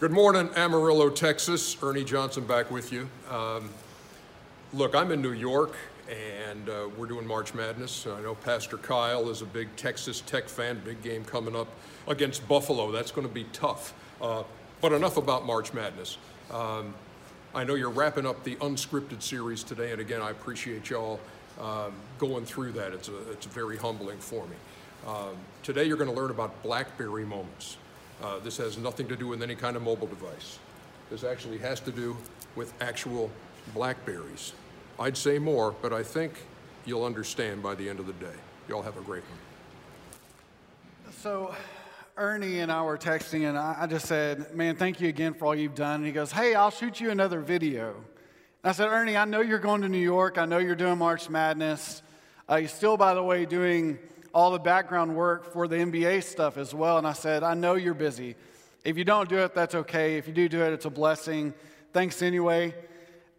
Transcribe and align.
Good 0.00 0.12
morning, 0.12 0.48
Amarillo, 0.54 1.10
Texas. 1.10 1.76
Ernie 1.82 2.04
Johnson 2.04 2.44
back 2.44 2.70
with 2.70 2.92
you. 2.92 3.08
Um, 3.28 3.68
look, 4.72 4.94
I'm 4.94 5.10
in 5.10 5.20
New 5.20 5.32
York 5.32 5.74
and 6.08 6.68
uh, 6.68 6.88
we're 6.96 7.08
doing 7.08 7.26
March 7.26 7.52
Madness. 7.52 8.06
I 8.06 8.20
know 8.20 8.36
Pastor 8.36 8.76
Kyle 8.76 9.28
is 9.28 9.42
a 9.42 9.44
big 9.44 9.74
Texas 9.74 10.20
Tech 10.20 10.48
fan, 10.48 10.80
big 10.84 11.02
game 11.02 11.24
coming 11.24 11.56
up 11.56 11.66
against 12.06 12.46
Buffalo. 12.46 12.92
That's 12.92 13.10
going 13.10 13.26
to 13.26 13.34
be 13.34 13.42
tough. 13.52 13.92
Uh, 14.22 14.44
but 14.80 14.92
enough 14.92 15.16
about 15.16 15.44
March 15.44 15.74
Madness. 15.74 16.16
Um, 16.52 16.94
I 17.52 17.64
know 17.64 17.74
you're 17.74 17.90
wrapping 17.90 18.24
up 18.24 18.44
the 18.44 18.54
unscripted 18.54 19.20
series 19.20 19.64
today, 19.64 19.90
and 19.90 20.00
again, 20.00 20.22
I 20.22 20.30
appreciate 20.30 20.90
y'all 20.90 21.18
um, 21.60 21.92
going 22.18 22.44
through 22.44 22.70
that. 22.70 22.92
It's, 22.92 23.08
a, 23.08 23.32
it's 23.32 23.46
very 23.46 23.76
humbling 23.76 24.18
for 24.18 24.46
me. 24.46 24.56
Um, 25.08 25.34
today, 25.64 25.86
you're 25.86 25.96
going 25.96 26.10
to 26.10 26.16
learn 26.16 26.30
about 26.30 26.62
BlackBerry 26.62 27.24
moments. 27.24 27.78
Uh, 28.22 28.38
this 28.40 28.56
has 28.56 28.78
nothing 28.78 29.06
to 29.08 29.16
do 29.16 29.28
with 29.28 29.42
any 29.42 29.54
kind 29.54 29.76
of 29.76 29.82
mobile 29.82 30.08
device. 30.08 30.58
This 31.10 31.24
actually 31.24 31.58
has 31.58 31.80
to 31.80 31.92
do 31.92 32.16
with 32.56 32.72
actual 32.80 33.30
Blackberries. 33.74 34.52
I'd 34.98 35.16
say 35.16 35.38
more, 35.38 35.74
but 35.80 35.92
I 35.92 36.02
think 36.02 36.32
you'll 36.84 37.04
understand 37.04 37.62
by 37.62 37.74
the 37.74 37.88
end 37.88 38.00
of 38.00 38.06
the 38.06 38.12
day. 38.14 38.34
Y'all 38.68 38.82
have 38.82 38.96
a 38.96 39.02
great 39.02 39.22
one. 39.22 39.38
So, 41.12 41.54
Ernie 42.16 42.58
and 42.58 42.72
I 42.72 42.82
were 42.82 42.98
texting, 42.98 43.48
and 43.48 43.56
I 43.56 43.86
just 43.86 44.06
said, 44.06 44.54
Man, 44.54 44.74
thank 44.74 45.00
you 45.00 45.08
again 45.08 45.34
for 45.34 45.46
all 45.46 45.54
you've 45.54 45.76
done. 45.76 45.96
And 45.96 46.06
he 46.06 46.12
goes, 46.12 46.32
Hey, 46.32 46.54
I'll 46.54 46.70
shoot 46.70 47.00
you 47.00 47.10
another 47.10 47.40
video. 47.40 47.90
And 47.90 48.70
I 48.70 48.72
said, 48.72 48.88
Ernie, 48.88 49.16
I 49.16 49.24
know 49.24 49.40
you're 49.40 49.60
going 49.60 49.82
to 49.82 49.88
New 49.88 49.98
York. 49.98 50.36
I 50.36 50.44
know 50.44 50.58
you're 50.58 50.74
doing 50.74 50.98
March 50.98 51.30
Madness. 51.30 52.02
Uh, 52.50 52.56
you're 52.56 52.68
still, 52.68 52.96
by 52.96 53.14
the 53.14 53.22
way, 53.22 53.46
doing 53.46 53.98
all 54.34 54.50
the 54.50 54.58
background 54.58 55.16
work 55.16 55.52
for 55.52 55.66
the 55.68 55.76
NBA 55.76 56.22
stuff 56.24 56.56
as 56.56 56.74
well. 56.74 56.98
And 56.98 57.06
I 57.06 57.12
said, 57.12 57.42
I 57.42 57.54
know 57.54 57.74
you're 57.74 57.94
busy. 57.94 58.36
If 58.84 58.96
you 58.96 59.04
don't 59.04 59.28
do 59.28 59.38
it, 59.38 59.54
that's 59.54 59.74
okay. 59.74 60.16
If 60.16 60.26
you 60.26 60.32
do 60.32 60.48
do 60.48 60.62
it, 60.62 60.72
it's 60.72 60.84
a 60.84 60.90
blessing. 60.90 61.54
Thanks 61.92 62.22
anyway. 62.22 62.74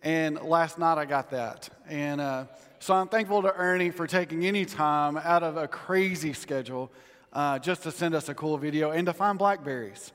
And 0.04 0.42
last 0.42 0.80
night 0.80 0.98
I 0.98 1.06
got 1.06 1.32
that. 1.32 1.70
And 1.88 2.22
uh, 2.22 2.46
so 2.80 2.94
I'm 2.94 3.08
thankful 3.08 3.42
to 3.42 3.54
Ernie 3.54 3.90
for 3.92 4.08
taking 4.08 4.46
any 4.46 4.66
time 4.66 5.18
out 5.18 5.44
of 5.44 5.58
a 5.58 5.68
crazy 5.68 6.34
schedule 6.34 6.92
uh, 7.34 7.60
just 7.60 7.84
to 7.84 7.92
send 7.92 8.16
us 8.16 8.30
a 8.30 8.34
cool 8.34 8.58
video 8.58 8.92
and 8.92 9.06
to 9.06 9.14
find 9.14 9.38
blackberries. 9.38 10.12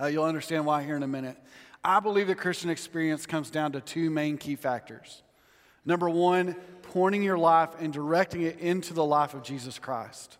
Uh, 0.00 0.06
you'll 0.06 0.24
understand 0.24 0.64
why 0.66 0.82
here 0.82 0.96
in 0.96 1.02
a 1.02 1.08
minute. 1.08 1.36
I 1.82 2.00
believe 2.00 2.26
the 2.26 2.34
Christian 2.34 2.70
experience 2.70 3.26
comes 3.26 3.50
down 3.50 3.72
to 3.72 3.80
two 3.80 4.10
main 4.10 4.36
key 4.36 4.56
factors. 4.56 5.22
Number 5.88 6.10
one, 6.10 6.54
pointing 6.82 7.22
your 7.22 7.38
life 7.38 7.70
and 7.80 7.90
directing 7.90 8.42
it 8.42 8.58
into 8.58 8.92
the 8.92 9.04
life 9.04 9.32
of 9.32 9.42
Jesus 9.42 9.78
Christ. 9.78 10.36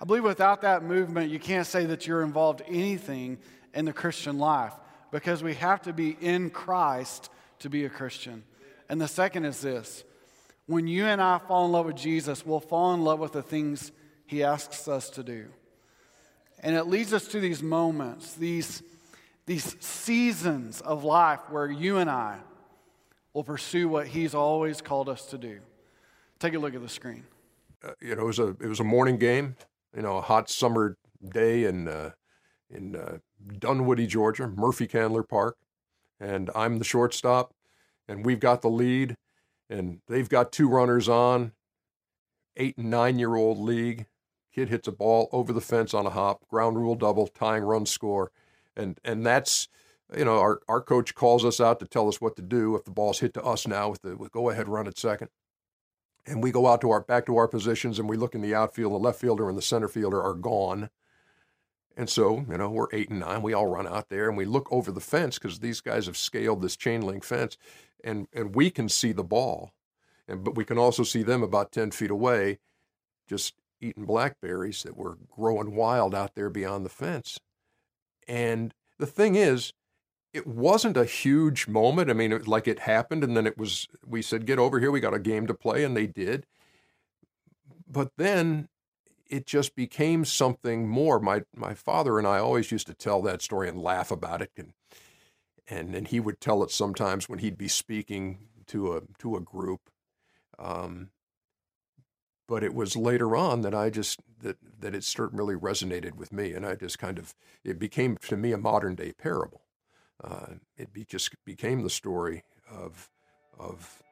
I 0.00 0.04
believe 0.04 0.22
without 0.22 0.60
that 0.60 0.84
movement, 0.84 1.32
you 1.32 1.40
can't 1.40 1.66
say 1.66 1.86
that 1.86 2.06
you're 2.06 2.22
involved 2.22 2.62
anything 2.68 3.38
in 3.74 3.84
the 3.84 3.92
Christian 3.92 4.38
life 4.38 4.74
because 5.10 5.42
we 5.42 5.54
have 5.54 5.82
to 5.82 5.92
be 5.92 6.16
in 6.20 6.50
Christ 6.50 7.30
to 7.58 7.68
be 7.68 7.84
a 7.84 7.88
Christian. 7.88 8.44
And 8.88 9.00
the 9.00 9.08
second 9.08 9.44
is 9.44 9.60
this 9.60 10.04
when 10.66 10.86
you 10.86 11.06
and 11.06 11.20
I 11.20 11.38
fall 11.38 11.66
in 11.66 11.72
love 11.72 11.86
with 11.86 11.96
Jesus, 11.96 12.46
we'll 12.46 12.60
fall 12.60 12.94
in 12.94 13.02
love 13.02 13.18
with 13.18 13.32
the 13.32 13.42
things 13.42 13.90
he 14.24 14.44
asks 14.44 14.86
us 14.86 15.10
to 15.10 15.24
do. 15.24 15.46
And 16.60 16.76
it 16.76 16.84
leads 16.84 17.12
us 17.12 17.26
to 17.28 17.40
these 17.40 17.60
moments, 17.60 18.34
these, 18.34 18.84
these 19.46 19.74
seasons 19.84 20.80
of 20.80 21.02
life 21.02 21.40
where 21.50 21.68
you 21.68 21.96
and 21.96 22.08
I 22.08 22.38
will 23.36 23.44
pursue 23.44 23.86
what 23.86 24.06
he's 24.08 24.34
always 24.34 24.80
called 24.80 25.10
us 25.10 25.26
to 25.26 25.36
do. 25.36 25.60
Take 26.38 26.54
a 26.54 26.58
look 26.58 26.74
at 26.74 26.80
the 26.80 26.88
screen. 26.88 27.24
Uh, 27.84 27.90
you 28.00 28.16
know, 28.16 28.22
it 28.22 28.24
was 28.24 28.38
a 28.38 28.48
it 28.60 28.66
was 28.66 28.80
a 28.80 28.84
morning 28.84 29.18
game. 29.18 29.56
You 29.94 30.00
know, 30.00 30.16
a 30.16 30.22
hot 30.22 30.48
summer 30.48 30.96
day 31.22 31.64
in 31.64 31.86
uh, 31.86 32.12
in 32.70 32.96
uh, 32.96 33.18
Dunwoody, 33.58 34.06
Georgia, 34.06 34.48
Murphy 34.48 34.86
Candler 34.86 35.22
Park, 35.22 35.58
and 36.18 36.50
I'm 36.54 36.78
the 36.78 36.84
shortstop, 36.84 37.52
and 38.08 38.24
we've 38.24 38.40
got 38.40 38.62
the 38.62 38.70
lead, 38.70 39.16
and 39.68 40.00
they've 40.08 40.28
got 40.28 40.50
two 40.50 40.68
runners 40.68 41.06
on. 41.06 41.52
Eight 42.56 42.78
and 42.78 42.88
nine 42.88 43.18
year 43.18 43.34
old 43.34 43.58
league. 43.58 44.06
Kid 44.54 44.70
hits 44.70 44.88
a 44.88 44.92
ball 44.92 45.28
over 45.30 45.52
the 45.52 45.60
fence 45.60 45.92
on 45.92 46.06
a 46.06 46.10
hop, 46.10 46.48
ground 46.48 46.78
rule 46.78 46.94
double, 46.94 47.26
tying 47.26 47.64
run 47.64 47.84
score, 47.84 48.32
and 48.74 48.98
and 49.04 49.26
that's 49.26 49.68
you 50.16 50.24
know 50.24 50.38
our 50.38 50.60
our 50.68 50.80
coach 50.80 51.14
calls 51.14 51.44
us 51.44 51.60
out 51.60 51.80
to 51.80 51.86
tell 51.86 52.08
us 52.08 52.20
what 52.20 52.36
to 52.36 52.42
do. 52.42 52.76
If 52.76 52.84
the 52.84 52.90
ball's 52.90 53.20
hit 53.20 53.34
to 53.34 53.42
us 53.42 53.66
now 53.66 53.88
with 53.90 54.02
the 54.02 54.16
with 54.16 54.32
go 54.32 54.50
ahead 54.50 54.68
run 54.68 54.86
at 54.86 54.98
second. 54.98 55.28
And 56.28 56.42
we 56.42 56.50
go 56.50 56.66
out 56.66 56.80
to 56.80 56.90
our 56.90 57.00
back 57.00 57.26
to 57.26 57.36
our 57.36 57.46
positions 57.46 57.98
and 57.98 58.08
we 58.08 58.16
look 58.16 58.34
in 58.34 58.40
the 58.40 58.54
outfield. 58.54 58.92
The 58.92 58.98
left 58.98 59.20
fielder 59.20 59.48
and 59.48 59.56
the 59.56 59.62
center 59.62 59.86
fielder 59.88 60.20
are 60.20 60.34
gone. 60.34 60.90
And 61.96 62.10
so 62.10 62.44
you 62.48 62.58
know 62.58 62.70
we're 62.70 62.88
eight 62.92 63.10
and 63.10 63.20
nine. 63.20 63.42
We 63.42 63.54
all 63.54 63.66
run 63.66 63.86
out 63.86 64.08
there 64.08 64.28
and 64.28 64.36
we 64.36 64.44
look 64.44 64.68
over 64.70 64.92
the 64.92 65.00
fence 65.00 65.38
because 65.38 65.60
these 65.60 65.80
guys 65.80 66.06
have 66.06 66.16
scaled 66.16 66.62
this 66.62 66.76
chain 66.76 67.02
link 67.02 67.24
fence 67.24 67.56
and 68.04 68.28
and 68.32 68.54
we 68.54 68.70
can 68.70 68.88
see 68.88 69.12
the 69.12 69.24
ball. 69.24 69.72
And 70.28 70.44
but 70.44 70.54
we 70.56 70.64
can 70.64 70.78
also 70.78 71.02
see 71.02 71.22
them 71.22 71.42
about 71.42 71.72
10 71.72 71.90
feet 71.92 72.10
away 72.10 72.58
just 73.28 73.54
eating 73.80 74.04
blackberries 74.04 74.82
that 74.84 74.96
were 74.96 75.18
growing 75.28 75.74
wild 75.74 76.14
out 76.14 76.34
there 76.34 76.50
beyond 76.50 76.84
the 76.84 76.90
fence. 76.90 77.38
And 78.28 78.72
the 78.98 79.06
thing 79.06 79.34
is 79.34 79.72
it 80.36 80.46
wasn't 80.46 80.98
a 80.98 81.06
huge 81.06 81.66
moment. 81.66 82.10
I 82.10 82.12
mean, 82.12 82.30
it, 82.30 82.46
like 82.46 82.68
it 82.68 82.80
happened, 82.80 83.24
and 83.24 83.34
then 83.34 83.46
it 83.46 83.56
was. 83.56 83.88
We 84.06 84.20
said, 84.20 84.44
"Get 84.44 84.58
over 84.58 84.78
here. 84.78 84.90
We 84.90 85.00
got 85.00 85.14
a 85.14 85.18
game 85.18 85.46
to 85.46 85.54
play," 85.54 85.82
and 85.82 85.96
they 85.96 86.06
did. 86.06 86.46
But 87.88 88.12
then 88.18 88.68
it 89.28 89.46
just 89.46 89.74
became 89.74 90.26
something 90.26 90.88
more. 90.88 91.18
My 91.18 91.44
my 91.54 91.72
father 91.72 92.18
and 92.18 92.26
I 92.26 92.38
always 92.38 92.70
used 92.70 92.86
to 92.88 92.94
tell 92.94 93.22
that 93.22 93.40
story 93.40 93.68
and 93.68 93.80
laugh 93.80 94.10
about 94.10 94.42
it, 94.42 94.50
and 94.58 94.74
and 95.68 95.94
and 95.94 96.08
he 96.08 96.20
would 96.20 96.38
tell 96.38 96.62
it 96.62 96.70
sometimes 96.70 97.30
when 97.30 97.38
he'd 97.38 97.56
be 97.56 97.68
speaking 97.68 98.38
to 98.66 98.94
a 98.94 99.02
to 99.20 99.36
a 99.36 99.40
group. 99.40 99.88
Um, 100.58 101.10
but 102.46 102.62
it 102.62 102.74
was 102.74 102.94
later 102.94 103.36
on 103.36 103.62
that 103.62 103.74
I 103.74 103.88
just 103.88 104.20
that 104.40 104.58
that 104.80 104.94
it 104.94 105.02
started 105.02 105.38
really 105.38 105.56
resonated 105.56 106.16
with 106.16 106.30
me, 106.30 106.52
and 106.52 106.66
I 106.66 106.74
just 106.74 106.98
kind 106.98 107.18
of 107.18 107.34
it 107.64 107.78
became 107.78 108.18
to 108.18 108.36
me 108.36 108.52
a 108.52 108.58
modern 108.58 108.96
day 108.96 109.12
parable 109.12 109.65
uh, 110.22 110.46
it 110.76 110.92
be, 110.92 111.04
just 111.04 111.30
became 111.44 111.82
the 111.82 111.90
story 111.90 112.44
of 112.70 113.08
of 113.58 114.02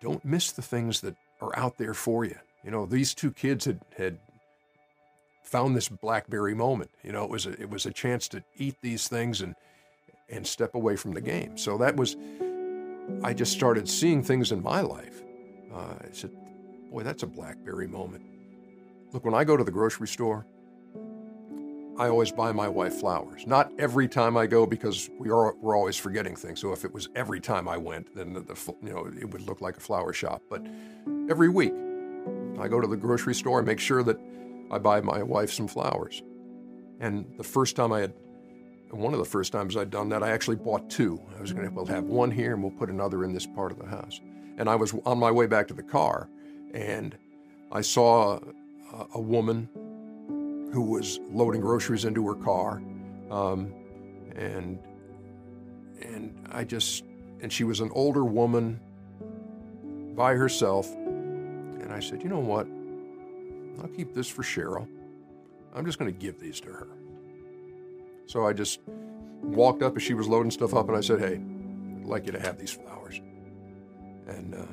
don't 0.00 0.24
miss 0.24 0.52
the 0.52 0.62
things 0.62 1.00
that 1.00 1.16
are 1.40 1.56
out 1.56 1.78
there 1.78 1.94
for 1.94 2.24
you. 2.24 2.36
You 2.64 2.70
know, 2.70 2.86
these 2.86 3.14
two 3.14 3.30
kids 3.30 3.64
had 3.64 3.80
had 3.96 4.18
found 5.42 5.76
this 5.76 5.88
blackberry 5.88 6.54
moment. 6.54 6.90
You 7.02 7.12
know, 7.12 7.24
it 7.24 7.30
was 7.30 7.46
a, 7.46 7.50
it 7.60 7.70
was 7.70 7.86
a 7.86 7.92
chance 7.92 8.28
to 8.28 8.42
eat 8.56 8.76
these 8.82 9.08
things 9.08 9.40
and 9.40 9.54
and 10.28 10.46
step 10.46 10.74
away 10.74 10.96
from 10.96 11.12
the 11.12 11.20
game. 11.20 11.58
So 11.58 11.78
that 11.78 11.96
was 11.96 12.16
I 13.22 13.34
just 13.34 13.52
started 13.52 13.88
seeing 13.88 14.22
things 14.22 14.52
in 14.52 14.62
my 14.62 14.80
life. 14.80 15.22
Uh, 15.72 15.94
I 16.00 16.12
said, 16.12 16.30
boy, 16.90 17.02
that's 17.02 17.22
a 17.22 17.26
blackberry 17.26 17.88
moment. 17.88 18.24
Look, 19.12 19.24
when 19.24 19.34
I 19.34 19.44
go 19.44 19.56
to 19.56 19.64
the 19.64 19.70
grocery 19.70 20.08
store, 20.08 20.46
I 21.98 22.08
always 22.08 22.32
buy 22.32 22.52
my 22.52 22.68
wife 22.68 22.94
flowers. 22.94 23.46
Not 23.46 23.70
every 23.78 24.08
time 24.08 24.36
I 24.36 24.46
go 24.46 24.66
because 24.66 25.10
we 25.18 25.30
are 25.30 25.54
we're 25.56 25.76
always 25.76 25.96
forgetting 25.96 26.34
things. 26.34 26.60
So 26.60 26.72
if 26.72 26.84
it 26.84 26.92
was 26.92 27.08
every 27.14 27.40
time 27.40 27.68
I 27.68 27.76
went, 27.76 28.14
then 28.16 28.32
the, 28.32 28.40
the 28.40 28.74
you 28.82 28.92
know 28.92 29.10
it 29.20 29.30
would 29.30 29.42
look 29.42 29.60
like 29.60 29.76
a 29.76 29.80
flower 29.80 30.12
shop. 30.12 30.42
But 30.48 30.66
every 31.28 31.50
week, 31.50 31.74
I 32.58 32.68
go 32.68 32.80
to 32.80 32.86
the 32.86 32.96
grocery 32.96 33.34
store 33.34 33.58
and 33.58 33.66
make 33.66 33.78
sure 33.78 34.02
that 34.04 34.18
I 34.70 34.78
buy 34.78 35.00
my 35.02 35.22
wife 35.22 35.52
some 35.52 35.68
flowers. 35.68 36.22
And 37.00 37.26
the 37.36 37.44
first 37.44 37.76
time 37.76 37.92
I 37.92 38.00
had, 38.00 38.14
one 38.90 39.12
of 39.12 39.18
the 39.18 39.26
first 39.26 39.52
times 39.52 39.76
I'd 39.76 39.90
done 39.90 40.08
that, 40.10 40.22
I 40.22 40.30
actually 40.30 40.56
bought 40.56 40.88
two. 40.88 41.20
I 41.36 41.40
was 41.40 41.52
going 41.52 41.68
to 41.68 41.74
we'll 41.74 41.86
have 41.86 42.04
one 42.04 42.30
here 42.30 42.54
and 42.54 42.62
we'll 42.62 42.72
put 42.72 42.88
another 42.88 43.24
in 43.24 43.34
this 43.34 43.46
part 43.46 43.70
of 43.70 43.78
the 43.78 43.86
house. 43.86 44.20
And 44.56 44.68
I 44.68 44.76
was 44.76 44.94
on 45.04 45.18
my 45.18 45.30
way 45.30 45.46
back 45.46 45.68
to 45.68 45.74
the 45.74 45.82
car, 45.82 46.28
and 46.72 47.16
I 47.70 47.80
saw 47.82 48.38
a, 48.92 49.06
a 49.14 49.20
woman 49.20 49.68
who 50.72 50.80
was 50.80 51.20
loading 51.30 51.60
groceries 51.60 52.04
into 52.04 52.26
her 52.26 52.34
car, 52.34 52.82
um, 53.30 53.72
and 54.34 54.78
and 56.00 56.48
I 56.50 56.64
just 56.64 57.04
and 57.40 57.52
she 57.52 57.64
was 57.64 57.80
an 57.80 57.90
older 57.92 58.24
woman 58.24 58.80
by 60.16 60.34
herself, 60.34 60.90
and 60.94 61.92
I 61.92 62.00
said, 62.00 62.22
you 62.22 62.28
know 62.28 62.38
what? 62.38 62.66
I'll 63.80 63.88
keep 63.88 64.14
this 64.14 64.28
for 64.28 64.42
Cheryl. 64.42 64.88
I'm 65.74 65.84
just 65.86 65.98
going 65.98 66.12
to 66.12 66.18
give 66.18 66.38
these 66.38 66.60
to 66.60 66.68
her. 66.68 66.88
So 68.26 68.46
I 68.46 68.52
just 68.52 68.80
walked 69.42 69.82
up 69.82 69.96
as 69.96 70.02
she 70.02 70.14
was 70.14 70.28
loading 70.28 70.50
stuff 70.50 70.74
up, 70.74 70.88
and 70.88 70.96
I 70.96 71.00
said, 71.00 71.18
hey, 71.18 71.40
I'd 72.00 72.06
like 72.06 72.26
you 72.26 72.32
to 72.32 72.40
have 72.40 72.58
these 72.58 72.70
flowers. 72.70 73.20
And 74.28 74.54
uh, 74.54 74.66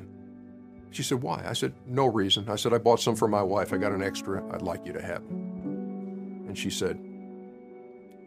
she 0.90 1.02
said, 1.02 1.22
why? 1.22 1.42
I 1.46 1.54
said, 1.54 1.72
no 1.86 2.06
reason. 2.06 2.48
I 2.48 2.56
said, 2.56 2.72
I 2.72 2.78
bought 2.78 3.00
some 3.00 3.16
for 3.16 3.28
my 3.28 3.42
wife. 3.42 3.72
I 3.72 3.78
got 3.78 3.92
an 3.92 4.02
extra. 4.02 4.44
I'd 4.52 4.62
like 4.62 4.86
you 4.86 4.92
to 4.92 5.02
have 5.02 5.26
them. 5.26 5.49
And 6.50 6.58
she 6.58 6.68
said, 6.68 6.98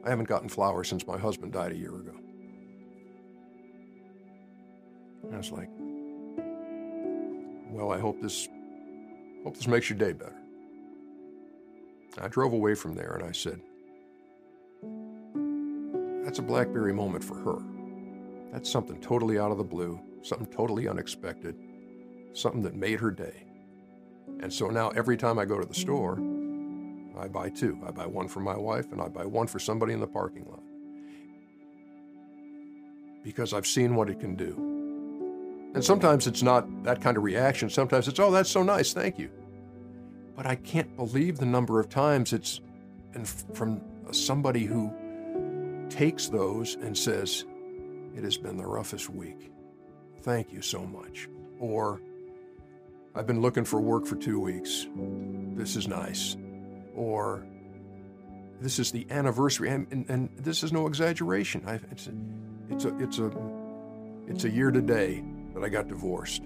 I 0.06 0.10
haven't 0.10 0.30
gotten 0.30 0.48
flowers 0.48 0.88
since 0.88 1.06
my 1.06 1.18
husband 1.18 1.52
died 1.52 1.74
a 1.74 1.76
year 1.76 1.94
ago. 1.94 2.14
And 5.24 5.34
I 5.34 5.38
was 5.38 5.52
like, 5.52 5.68
well, 7.70 7.92
I 7.92 8.00
hope 8.00 8.22
this 8.22 8.48
hope 9.44 9.58
this 9.58 9.68
makes 9.68 9.90
your 9.90 10.00
day 10.00 10.14
better. 10.14 10.38
I 12.18 12.30
drove 12.30 12.54
away 12.54 12.76
from 12.76 12.96
there 12.96 13.18
and 13.20 13.28
I 13.28 13.34
said, 13.34 13.60
That's 16.24 16.40
a 16.40 16.44
Blackberry 16.44 16.94
moment 16.94 17.26
for 17.26 17.36
her. 17.36 17.58
That's 18.54 18.72
something 18.72 19.02
totally 19.02 19.38
out 19.38 19.52
of 19.52 19.58
the 19.58 19.66
blue, 19.66 20.00
something 20.22 20.48
totally 20.48 20.88
unexpected, 20.88 21.58
something 22.32 22.62
that 22.62 22.74
made 22.74 23.02
her 23.02 23.12
day. 23.12 23.44
And 24.40 24.54
so 24.54 24.70
now 24.70 24.92
every 24.92 25.18
time 25.18 25.38
I 25.38 25.44
go 25.44 25.60
to 25.60 25.68
the 25.68 25.74
store, 25.74 26.22
I 27.18 27.28
buy 27.28 27.50
two. 27.50 27.80
I 27.86 27.92
buy 27.92 28.06
one 28.06 28.28
for 28.28 28.40
my 28.40 28.58
wife 28.58 28.92
and 28.92 29.02
I 29.02 29.08
buy 29.08 29.26
one 29.26 29.48
for 29.48 29.60
somebody 29.60 29.94
in 29.94 30.00
the 30.00 30.08
parking 30.08 30.46
lot. 30.50 30.64
Because 33.24 33.54
I've 33.54 33.68
seen 33.68 33.96
what 33.96 34.10
it 34.10 34.20
can 34.20 34.36
do. 34.36 35.72
And 35.74 35.84
sometimes 35.84 36.28
it's 36.28 36.44
not 36.44 36.84
that 36.84 37.02
kind 37.02 37.18
of 37.18 37.24
reaction. 37.24 37.70
Sometimes 37.70 38.08
it's, 38.08 38.20
oh, 38.20 38.32
that's 38.32 38.50
so 38.50 38.64
nice, 38.64 38.94
thank 38.94 39.18
you. 39.18 39.30
But 40.36 40.46
I 40.46 40.56
can't 40.56 40.96
believe 40.96 41.38
the 41.38 41.46
number 41.46 41.80
of 41.80 41.90
times 41.90 42.34
it's 42.34 42.60
and 43.14 43.28
from 43.28 43.82
somebody 44.12 44.66
who 44.66 44.92
takes 45.90 46.28
those 46.28 46.76
and 46.76 46.98
says, 46.98 47.46
It 48.16 48.24
has 48.24 48.38
been 48.38 48.58
the 48.58 48.66
roughest 48.66 49.10
week. 49.10 49.52
Thank 50.22 50.52
you 50.52 50.62
so 50.62 50.86
much. 50.86 51.30
Or, 51.60 52.02
I've 53.16 53.28
been 53.28 53.42
looking 53.42 53.66
for 53.66 53.80
work 53.80 54.06
for 54.06 54.16
two 54.16 54.40
weeks. 54.40 54.88
This 55.56 55.76
is 55.76 55.88
nice. 55.88 56.36
Or, 56.96 57.46
this 58.62 58.80
is 58.80 58.92
the 58.92 59.06
anniversary, 59.10 59.70
and, 59.70 59.88
and, 59.92 60.10
and 60.10 60.30
this 60.38 60.64
is 60.64 60.72
no 60.72 60.88
exaggeration. 60.88 61.64
I, 61.68 61.80
it's, 61.92 62.08
a, 62.08 62.14
it's 62.70 62.86
a 62.86 62.98
it's 63.00 63.20
a 63.20 63.32
it's 64.28 64.44
a 64.46 64.50
year 64.50 64.72
today 64.72 65.24
that 65.54 65.64
I 65.64 65.70
got 65.70 65.88
divorced. 65.88 66.44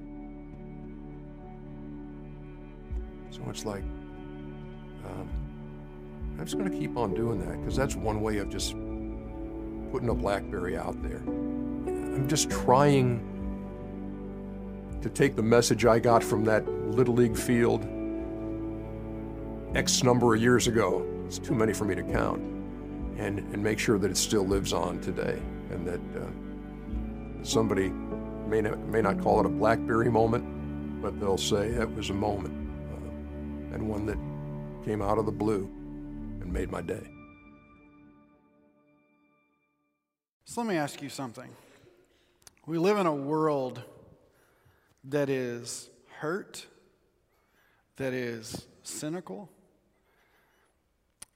So 3.29 3.41
it's 3.49 3.65
like, 3.65 3.83
um, 5.05 5.29
I'm 6.39 6.45
just 6.45 6.57
going 6.57 6.71
to 6.71 6.77
keep 6.77 6.97
on 6.97 7.13
doing 7.13 7.39
that 7.45 7.59
because 7.59 7.75
that's 7.75 7.95
one 7.95 8.21
way 8.21 8.37
of 8.39 8.49
just 8.49 8.71
putting 9.91 10.09
a 10.09 10.15
Blackberry 10.15 10.75
out 10.75 11.01
there. 11.03 11.19
I'm 11.19 12.27
just 12.27 12.49
trying 12.49 13.21
to 15.01 15.09
take 15.09 15.35
the 15.35 15.43
message 15.43 15.85
I 15.85 15.99
got 15.99 16.23
from 16.23 16.45
that 16.45 16.67
Little 16.67 17.13
League 17.13 17.37
field 17.37 17.87
X 19.77 20.01
number 20.01 20.33
of 20.33 20.41
years 20.41 20.65
ago, 20.65 21.05
it's 21.27 21.37
too 21.37 21.53
many 21.53 21.71
for 21.71 21.85
me 21.85 21.93
to 21.93 22.01
count, 22.01 22.41
and, 23.19 23.37
and 23.37 23.63
make 23.63 23.77
sure 23.77 23.99
that 23.99 24.09
it 24.09 24.17
still 24.17 24.43
lives 24.43 24.73
on 24.73 24.99
today 25.01 25.39
and 25.69 25.85
that 25.85 25.99
uh, 26.19 27.43
somebody 27.43 27.89
may 28.47 28.59
not, 28.59 28.79
may 28.79 29.03
not 29.03 29.21
call 29.21 29.39
it 29.39 29.45
a 29.45 29.49
Blackberry 29.49 30.09
moment, 30.09 30.99
but 30.99 31.19
they'll 31.19 31.37
say 31.37 31.69
that 31.69 31.93
was 31.93 32.09
a 32.09 32.13
moment 32.13 32.55
uh, 32.91 33.75
and 33.75 33.87
one 33.87 34.07
that 34.07 34.17
came 34.83 34.99
out 34.99 35.19
of 35.19 35.27
the 35.27 35.31
blue 35.31 35.65
and 36.41 36.51
made 36.51 36.71
my 36.71 36.81
day. 36.81 37.07
So 40.45 40.61
let 40.61 40.69
me 40.69 40.75
ask 40.77 41.03
you 41.03 41.09
something. 41.09 41.51
We 42.65 42.79
live 42.79 42.97
in 42.97 43.05
a 43.05 43.13
world 43.13 43.83
that 45.03 45.29
is 45.29 45.91
hurt, 46.19 46.65
that 47.97 48.13
is 48.13 48.65
cynical, 48.81 49.51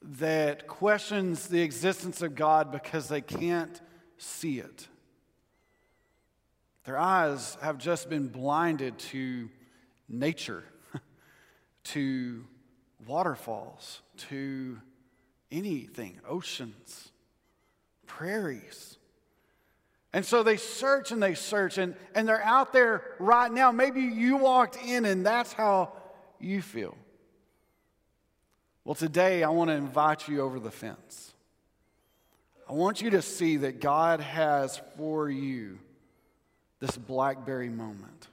that 0.01 0.67
questions 0.67 1.47
the 1.47 1.61
existence 1.61 2.21
of 2.21 2.35
God 2.35 2.71
because 2.71 3.07
they 3.07 3.21
can't 3.21 3.79
see 4.17 4.59
it. 4.59 4.87
Their 6.85 6.97
eyes 6.97 7.57
have 7.61 7.77
just 7.77 8.09
been 8.09 8.27
blinded 8.27 8.97
to 8.99 9.49
nature, 10.09 10.63
to 11.85 12.43
waterfalls, 13.05 14.01
to 14.29 14.79
anything, 15.51 16.19
oceans, 16.27 17.11
prairies. 18.07 18.97
And 20.13 20.25
so 20.25 20.43
they 20.43 20.57
search 20.57 21.11
and 21.11 21.21
they 21.21 21.35
search, 21.35 21.77
and, 21.77 21.95
and 22.15 22.27
they're 22.27 22.43
out 22.43 22.73
there 22.73 23.03
right 23.19 23.51
now. 23.51 23.71
Maybe 23.71 24.01
you 24.01 24.37
walked 24.37 24.77
in 24.83 25.05
and 25.05 25.25
that's 25.25 25.53
how 25.53 25.93
you 26.39 26.61
feel. 26.61 26.97
Well, 28.83 28.95
today 28.95 29.43
I 29.43 29.49
want 29.49 29.69
to 29.69 29.75
invite 29.75 30.27
you 30.27 30.41
over 30.41 30.59
the 30.59 30.71
fence. 30.71 31.33
I 32.67 32.73
want 32.73 33.01
you 33.01 33.11
to 33.11 33.21
see 33.21 33.57
that 33.57 33.79
God 33.79 34.21
has 34.21 34.81
for 34.97 35.29
you 35.29 35.77
this 36.79 36.97
Blackberry 36.97 37.69
moment. 37.69 38.27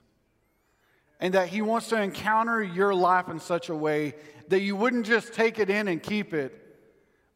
And 1.19 1.33
that 1.33 1.49
He 1.49 1.61
wants 1.61 1.89
to 1.89 2.01
encounter 2.01 2.63
your 2.63 2.95
life 2.95 3.27
in 3.27 3.39
such 3.39 3.69
a 3.69 3.75
way 3.75 4.15
that 4.47 4.61
you 4.61 4.75
wouldn't 4.75 5.05
just 5.05 5.33
take 5.33 5.59
it 5.59 5.69
in 5.69 5.87
and 5.87 6.01
keep 6.01 6.33
it, 6.33 6.53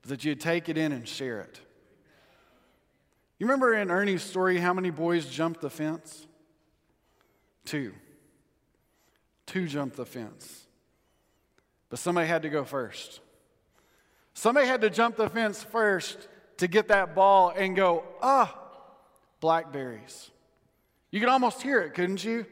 but 0.01 0.09
that 0.09 0.25
you'd 0.25 0.39
take 0.39 0.69
it 0.69 0.77
in 0.77 0.92
and 0.92 1.07
share 1.07 1.42
it. 1.42 1.59
You 3.38 3.45
remember 3.45 3.74
in 3.75 3.92
Ernie's 3.92 4.24
story 4.24 4.57
how 4.57 4.74
many 4.74 4.89
boys 4.89 5.25
jumped 5.25 5.62
the 5.62 5.69
fence? 5.69 6.25
Two. 7.66 7.94
Two 9.45 9.68
jumped 9.68 9.98
the 9.98 10.06
fence. 10.06 10.66
But 11.94 12.00
somebody 12.00 12.28
had 12.28 12.42
to 12.42 12.50
go 12.50 12.63
first. 12.63 13.19
Somebody 14.34 14.66
had 14.66 14.81
to 14.81 14.90
jump 14.90 15.16
the 15.16 15.30
fence 15.30 15.62
first 15.62 16.28
to 16.57 16.68
get 16.68 16.88
that 16.88 17.13
ball 17.13 17.54
and 17.56 17.75
go, 17.75 18.04
ah, 18.19 18.60
blackberries. 19.40 20.31
You 21.12 21.19
could 21.19 21.30
almost 21.30 21.62
hear 21.62 21.81
it, 21.81 21.94
couldn't 21.94 22.24
you? 22.24 22.48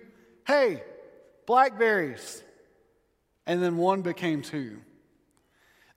Hey, 0.45 0.83
blackberries. 1.47 2.43
And 3.47 3.63
then 3.63 3.77
one 3.77 4.03
became 4.03 4.43
two. 4.43 4.77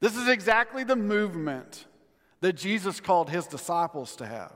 This 0.01 0.17
is 0.17 0.27
exactly 0.27 0.83
the 0.83 0.97
movement 0.97 1.85
that 2.41 2.55
Jesus 2.55 2.99
called 2.99 3.29
his 3.29 3.47
disciples 3.47 4.17
to 4.17 4.27
have. 4.27 4.55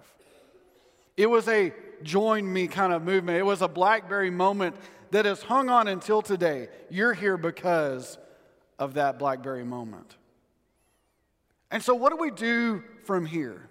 It 1.14 1.26
was 1.26 1.46
a 1.46 1.75
join 2.02 2.50
me 2.50 2.69
kind 2.69 2.94
of 2.94 3.02
movement. 3.02 3.37
It 3.37 3.44
was 3.44 3.61
a 3.61 3.69
Blackberry 3.69 4.31
moment 4.31 4.76
that 5.11 5.26
has 5.26 5.43
hung 5.43 5.69
on 5.69 5.88
until 5.88 6.23
today. 6.23 6.69
You're 6.88 7.12
here 7.12 7.37
because 7.37 8.17
of 8.78 8.94
that 8.94 9.19
Blackberry 9.19 9.64
moment. 9.64 10.16
And 11.70 11.82
so, 11.82 11.94
what 11.94 12.10
do 12.10 12.16
we 12.16 12.30
do 12.30 12.82
from 13.04 13.26
here? 13.26 13.69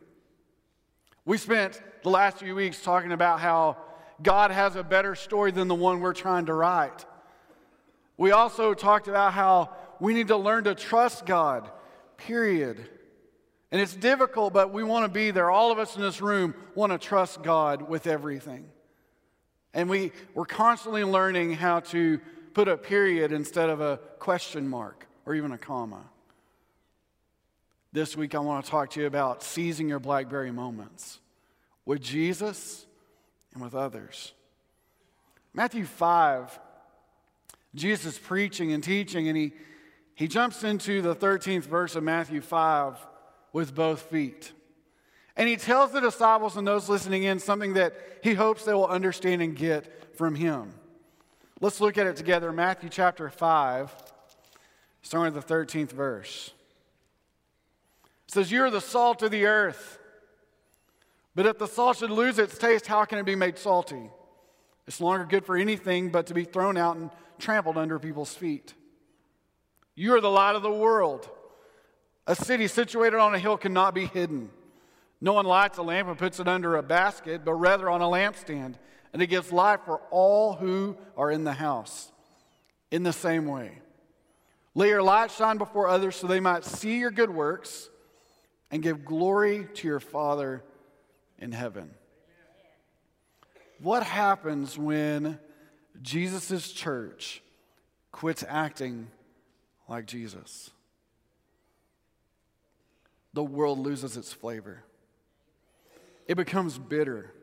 We 1.25 1.37
spent 1.37 1.81
the 2.03 2.09
last 2.09 2.37
few 2.37 2.55
weeks 2.55 2.81
talking 2.81 3.11
about 3.11 3.39
how 3.39 3.77
God 4.21 4.51
has 4.51 4.75
a 4.75 4.83
better 4.83 5.15
story 5.15 5.51
than 5.51 5.67
the 5.67 5.75
one 5.75 5.99
we're 5.99 6.13
trying 6.13 6.45
to 6.45 6.53
write. 6.53 7.05
We 8.17 8.31
also 8.31 8.73
talked 8.73 9.07
about 9.07 9.33
how 9.33 9.71
we 9.99 10.13
need 10.13 10.29
to 10.29 10.37
learn 10.37 10.63
to 10.65 10.75
trust 10.75 11.25
God, 11.25 11.69
period. 12.17 12.87
And 13.71 13.81
it's 13.81 13.95
difficult, 13.95 14.53
but 14.53 14.71
we 14.71 14.83
want 14.83 15.05
to 15.05 15.11
be 15.11 15.31
there. 15.31 15.51
All 15.51 15.71
of 15.71 15.79
us 15.79 15.95
in 15.95 16.01
this 16.01 16.21
room 16.21 16.55
want 16.75 16.93
to 16.93 16.97
trust 16.97 17.43
God 17.43 17.87
with 17.87 18.07
everything. 18.07 18.69
And 19.73 19.89
we, 19.89 20.11
we're 20.33 20.45
constantly 20.45 21.03
learning 21.03 21.53
how 21.53 21.81
to 21.81 22.19
put 22.57 22.67
a 22.67 22.75
period 22.75 23.31
instead 23.31 23.69
of 23.69 23.81
a 23.81 23.97
question 24.17 24.67
mark 24.67 25.05
or 25.27 25.35
even 25.35 25.51
a 25.51 25.59
comma. 25.59 26.01
This 27.93 28.17
week, 28.17 28.33
I 28.33 28.39
want 28.39 28.65
to 28.65 28.71
talk 28.71 28.89
to 28.91 28.99
you 28.99 29.05
about 29.05 29.43
seizing 29.43 29.87
your 29.87 29.99
Blackberry 29.99 30.49
moments 30.49 31.19
with 31.85 32.01
Jesus 32.01 32.87
and 33.53 33.61
with 33.61 33.75
others. 33.75 34.33
Matthew 35.53 35.85
5, 35.85 36.59
Jesus 37.75 38.17
preaching 38.17 38.73
and 38.73 38.83
teaching, 38.83 39.27
and 39.27 39.37
he, 39.37 39.53
he 40.15 40.27
jumps 40.27 40.63
into 40.63 41.03
the 41.03 41.15
13th 41.15 41.65
verse 41.65 41.95
of 41.95 42.01
Matthew 42.01 42.41
5 42.41 42.97
with 43.53 43.75
both 43.75 44.01
feet. 44.01 44.51
And 45.35 45.47
he 45.47 45.57
tells 45.57 45.91
the 45.91 46.01
disciples 46.01 46.57
and 46.57 46.65
those 46.65 46.89
listening 46.89 47.21
in 47.21 47.37
something 47.37 47.75
that 47.75 47.93
he 48.23 48.33
hopes 48.33 48.65
they 48.65 48.73
will 48.73 48.87
understand 48.87 49.43
and 49.43 49.55
get 49.55 50.17
from 50.17 50.33
him. 50.33 50.73
Let's 51.59 51.81
look 51.81 51.97
at 51.97 52.05
it 52.05 52.15
together. 52.15 52.51
Matthew 52.51 52.89
chapter 52.89 53.29
5, 53.29 53.91
starting 55.01 55.33
with 55.33 55.47
the 55.47 55.53
13th 55.53 55.91
verse. 55.91 56.51
It 58.27 58.33
says, 58.33 58.51
You're 58.51 58.69
the 58.69 58.81
salt 58.81 59.23
of 59.23 59.31
the 59.31 59.45
earth. 59.45 59.97
But 61.33 61.45
if 61.45 61.57
the 61.57 61.67
salt 61.67 61.97
should 61.97 62.11
lose 62.11 62.37
its 62.39 62.57
taste, 62.57 62.87
how 62.87 63.05
can 63.05 63.19
it 63.19 63.25
be 63.25 63.35
made 63.35 63.57
salty? 63.57 64.09
It's 64.87 64.99
no 64.99 65.07
longer 65.07 65.25
good 65.25 65.45
for 65.45 65.57
anything 65.57 66.09
but 66.09 66.27
to 66.27 66.33
be 66.33 66.43
thrown 66.43 66.77
out 66.77 66.95
and 66.95 67.09
trampled 67.39 67.77
under 67.77 67.99
people's 67.99 68.33
feet. 68.33 68.73
You 69.95 70.15
are 70.15 70.21
the 70.21 70.29
light 70.29 70.55
of 70.55 70.61
the 70.61 70.71
world. 70.71 71.29
A 72.27 72.35
city 72.35 72.67
situated 72.67 73.17
on 73.17 73.33
a 73.33 73.39
hill 73.39 73.57
cannot 73.57 73.95
be 73.95 74.05
hidden. 74.05 74.49
No 75.19 75.33
one 75.33 75.45
lights 75.45 75.77
a 75.79 75.83
lamp 75.83 76.07
and 76.07 76.17
puts 76.17 76.39
it 76.39 76.47
under 76.47 76.75
a 76.75 76.83
basket, 76.83 77.43
but 77.43 77.53
rather 77.53 77.89
on 77.89 78.01
a 78.01 78.05
lampstand, 78.05 78.75
and 79.17 79.23
it 79.23 79.31
gives 79.31 79.51
life 79.51 79.79
for 79.83 79.99
all 80.11 80.53
who 80.53 80.95
are 81.17 81.31
in 81.31 81.43
the 81.43 81.51
house. 81.51 82.11
In 82.91 83.01
the 83.01 83.11
same 83.11 83.47
way, 83.47 83.79
let 84.75 84.89
your 84.89 85.01
light 85.01 85.31
shine 85.31 85.57
before 85.57 85.87
others 85.87 86.15
so 86.15 86.27
they 86.27 86.39
might 86.39 86.63
see 86.63 86.99
your 86.99 87.09
good 87.09 87.31
works 87.31 87.89
and 88.69 88.83
give 88.83 89.03
glory 89.03 89.67
to 89.73 89.87
your 89.87 89.99
Father 89.99 90.61
in 91.39 91.51
heaven. 91.51 91.89
What 93.79 94.03
happens 94.03 94.77
when 94.77 95.39
Jesus' 95.99 96.71
church 96.71 97.41
quits 98.11 98.45
acting 98.47 99.07
like 99.89 100.05
Jesus? 100.05 100.69
the 103.33 103.43
world 103.43 103.79
loses 103.79 104.15
its 104.15 104.31
flavor. 104.31 104.83
it 106.27 106.35
becomes 106.35 106.77
bitter. 106.77 107.33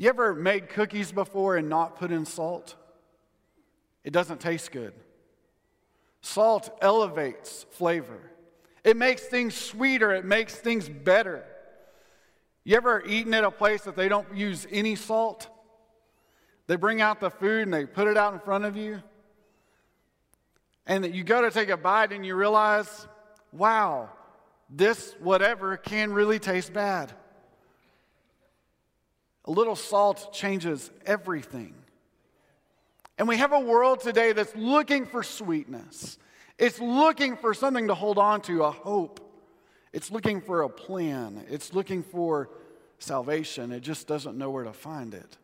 You 0.00 0.08
ever 0.08 0.34
made 0.34 0.70
cookies 0.70 1.12
before 1.12 1.58
and 1.58 1.68
not 1.68 1.98
put 1.98 2.10
in 2.10 2.24
salt? 2.24 2.74
It 4.02 4.14
doesn't 4.14 4.40
taste 4.40 4.72
good. 4.72 4.94
Salt 6.22 6.74
elevates 6.80 7.66
flavor. 7.72 8.18
It 8.82 8.96
makes 8.96 9.20
things 9.20 9.54
sweeter, 9.54 10.14
it 10.14 10.24
makes 10.24 10.54
things 10.54 10.88
better. 10.88 11.44
You 12.64 12.78
ever 12.78 13.04
eaten 13.04 13.34
at 13.34 13.44
a 13.44 13.50
place 13.50 13.82
that 13.82 13.94
they 13.94 14.08
don't 14.08 14.34
use 14.34 14.66
any 14.70 14.96
salt? 14.96 15.48
They 16.66 16.76
bring 16.76 17.02
out 17.02 17.20
the 17.20 17.28
food 17.28 17.64
and 17.64 17.74
they 17.74 17.84
put 17.84 18.08
it 18.08 18.16
out 18.16 18.32
in 18.32 18.40
front 18.40 18.64
of 18.64 18.78
you. 18.78 19.02
And 20.86 21.14
you 21.14 21.24
go 21.24 21.42
to 21.42 21.50
take 21.50 21.68
a 21.68 21.76
bite 21.76 22.14
and 22.14 22.24
you 22.24 22.36
realize, 22.36 23.06
wow, 23.52 24.08
this 24.70 25.14
whatever 25.20 25.76
can 25.76 26.14
really 26.14 26.38
taste 26.38 26.72
bad. 26.72 27.12
A 29.46 29.50
little 29.50 29.76
salt 29.76 30.32
changes 30.32 30.90
everything. 31.06 31.74
And 33.18 33.28
we 33.28 33.36
have 33.36 33.52
a 33.52 33.60
world 33.60 34.00
today 34.00 34.32
that's 34.32 34.54
looking 34.54 35.06
for 35.06 35.22
sweetness. 35.22 36.18
It's 36.58 36.80
looking 36.80 37.36
for 37.36 37.54
something 37.54 37.88
to 37.88 37.94
hold 37.94 38.18
on 38.18 38.42
to, 38.42 38.64
a 38.64 38.70
hope. 38.70 39.20
It's 39.92 40.10
looking 40.10 40.40
for 40.40 40.62
a 40.62 40.68
plan. 40.68 41.44
It's 41.48 41.74
looking 41.74 42.02
for 42.02 42.50
salvation. 42.98 43.72
It 43.72 43.80
just 43.80 44.06
doesn't 44.06 44.36
know 44.36 44.50
where 44.50 44.64
to 44.64 44.72
find 44.72 45.14
it. 45.14 45.36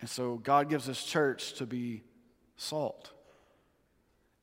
And 0.00 0.08
so 0.08 0.36
God 0.36 0.68
gives 0.68 0.88
us 0.88 1.02
church 1.02 1.54
to 1.54 1.66
be 1.66 2.02
salt. 2.56 3.10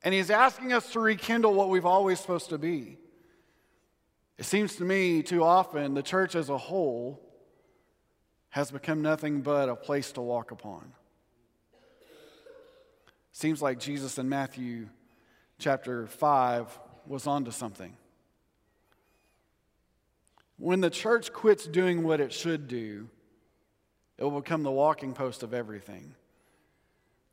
And 0.02 0.12
He's 0.12 0.30
asking 0.30 0.72
us 0.72 0.90
to 0.92 1.00
rekindle 1.00 1.54
what 1.54 1.68
we've 1.68 1.86
always 1.86 2.18
supposed 2.18 2.50
to 2.50 2.58
be. 2.58 2.98
It 4.38 4.44
seems 4.44 4.76
to 4.76 4.84
me 4.84 5.22
too 5.22 5.44
often 5.44 5.94
the 5.94 6.02
church 6.02 6.34
as 6.34 6.48
a 6.48 6.58
whole 6.58 7.20
has 8.50 8.70
become 8.70 9.02
nothing 9.02 9.40
but 9.40 9.68
a 9.68 9.76
place 9.76 10.12
to 10.12 10.20
walk 10.20 10.50
upon. 10.50 10.92
Seems 13.32 13.62
like 13.62 13.78
Jesus 13.78 14.18
in 14.18 14.28
Matthew 14.28 14.88
chapter 15.58 16.06
5 16.06 16.78
was 17.06 17.26
onto 17.26 17.50
something. 17.50 17.96
When 20.58 20.80
the 20.80 20.90
church 20.90 21.32
quits 21.32 21.66
doing 21.66 22.02
what 22.02 22.20
it 22.20 22.32
should 22.32 22.68
do, 22.68 23.08
it 24.18 24.24
will 24.24 24.40
become 24.40 24.62
the 24.62 24.70
walking 24.70 25.14
post 25.14 25.42
of 25.42 25.54
everything. 25.54 26.14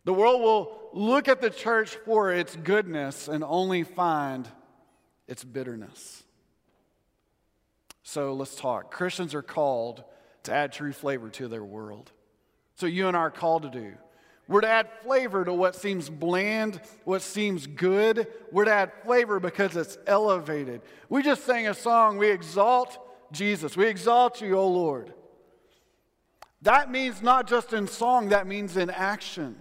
The 0.05 0.13
world 0.13 0.41
will 0.41 0.89
look 0.93 1.27
at 1.27 1.41
the 1.41 1.49
church 1.49 1.97
for 2.05 2.31
its 2.31 2.55
goodness 2.55 3.27
and 3.27 3.43
only 3.43 3.83
find 3.83 4.47
its 5.27 5.43
bitterness. 5.43 6.23
So 8.09 8.33
let's 8.33 8.55
talk. 8.55 8.89
Christians 8.89 9.35
are 9.35 9.43
called 9.43 10.03
to 10.41 10.51
add 10.51 10.71
true 10.71 10.93
flavor 10.93 11.29
to 11.29 11.47
their 11.47 11.63
world. 11.63 12.11
So 12.73 12.87
you 12.87 13.07
and 13.07 13.15
I 13.15 13.19
are 13.19 13.29
called 13.29 13.61
to 13.61 13.69
do. 13.69 13.93
We're 14.47 14.61
to 14.61 14.67
add 14.67 14.89
flavor 15.03 15.45
to 15.45 15.53
what 15.53 15.75
seems 15.75 16.09
bland, 16.09 16.81
what 17.03 17.21
seems 17.21 17.67
good. 17.67 18.25
We're 18.51 18.65
to 18.65 18.73
add 18.73 18.93
flavor 19.05 19.39
because 19.39 19.75
it's 19.75 19.99
elevated. 20.07 20.81
We 21.07 21.21
just 21.21 21.45
sang 21.45 21.67
a 21.67 21.75
song, 21.75 22.17
we 22.17 22.31
exalt 22.31 22.97
Jesus. 23.31 23.77
We 23.77 23.85
exalt 23.85 24.41
you, 24.41 24.57
O 24.57 24.67
Lord. 24.67 25.13
That 26.63 26.89
means 26.89 27.21
not 27.21 27.47
just 27.47 27.73
in 27.73 27.85
song, 27.85 28.29
that 28.29 28.47
means 28.47 28.75
in 28.75 28.89
action. 28.89 29.55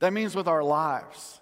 That 0.00 0.12
means 0.12 0.34
with 0.34 0.48
our 0.48 0.62
lives. 0.62 1.40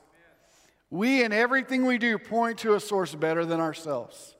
We, 0.89 1.25
in 1.25 1.33
everything 1.33 1.85
we 1.85 1.99
do, 1.99 2.17
point 2.17 2.59
to 2.59 2.75
a 2.75 2.81
source 2.81 3.13
better 3.13 3.45
than 3.45 3.59
ourselves. 3.59 4.37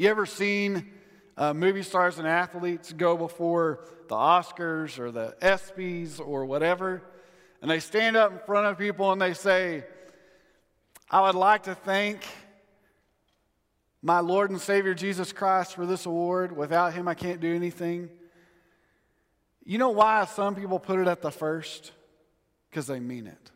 You 0.00 0.08
ever 0.08 0.24
seen 0.24 0.90
uh, 1.36 1.52
movie 1.52 1.82
stars 1.82 2.18
and 2.18 2.26
athletes 2.26 2.90
go 2.90 3.18
before 3.18 3.84
the 4.08 4.14
Oscars 4.14 4.98
or 4.98 5.10
the 5.10 5.36
ESPYs 5.42 6.18
or 6.26 6.46
whatever, 6.46 7.02
and 7.60 7.70
they 7.70 7.80
stand 7.80 8.16
up 8.16 8.32
in 8.32 8.38
front 8.46 8.66
of 8.66 8.78
people 8.78 9.12
and 9.12 9.20
they 9.20 9.34
say, 9.34 9.84
I 11.10 11.20
would 11.20 11.34
like 11.34 11.64
to 11.64 11.74
thank 11.74 12.22
my 14.00 14.20
Lord 14.20 14.48
and 14.48 14.58
Savior 14.58 14.94
Jesus 14.94 15.34
Christ 15.34 15.74
for 15.74 15.84
this 15.84 16.06
award. 16.06 16.56
Without 16.56 16.94
him, 16.94 17.06
I 17.06 17.12
can't 17.12 17.38
do 17.38 17.54
anything. 17.54 18.08
You 19.66 19.76
know 19.76 19.90
why 19.90 20.24
some 20.24 20.54
people 20.54 20.78
put 20.78 20.98
it 20.98 21.08
at 21.08 21.20
the 21.20 21.30
first? 21.30 21.92
Because 22.70 22.86
they 22.86 23.00
mean 23.00 23.26
it. 23.26 23.50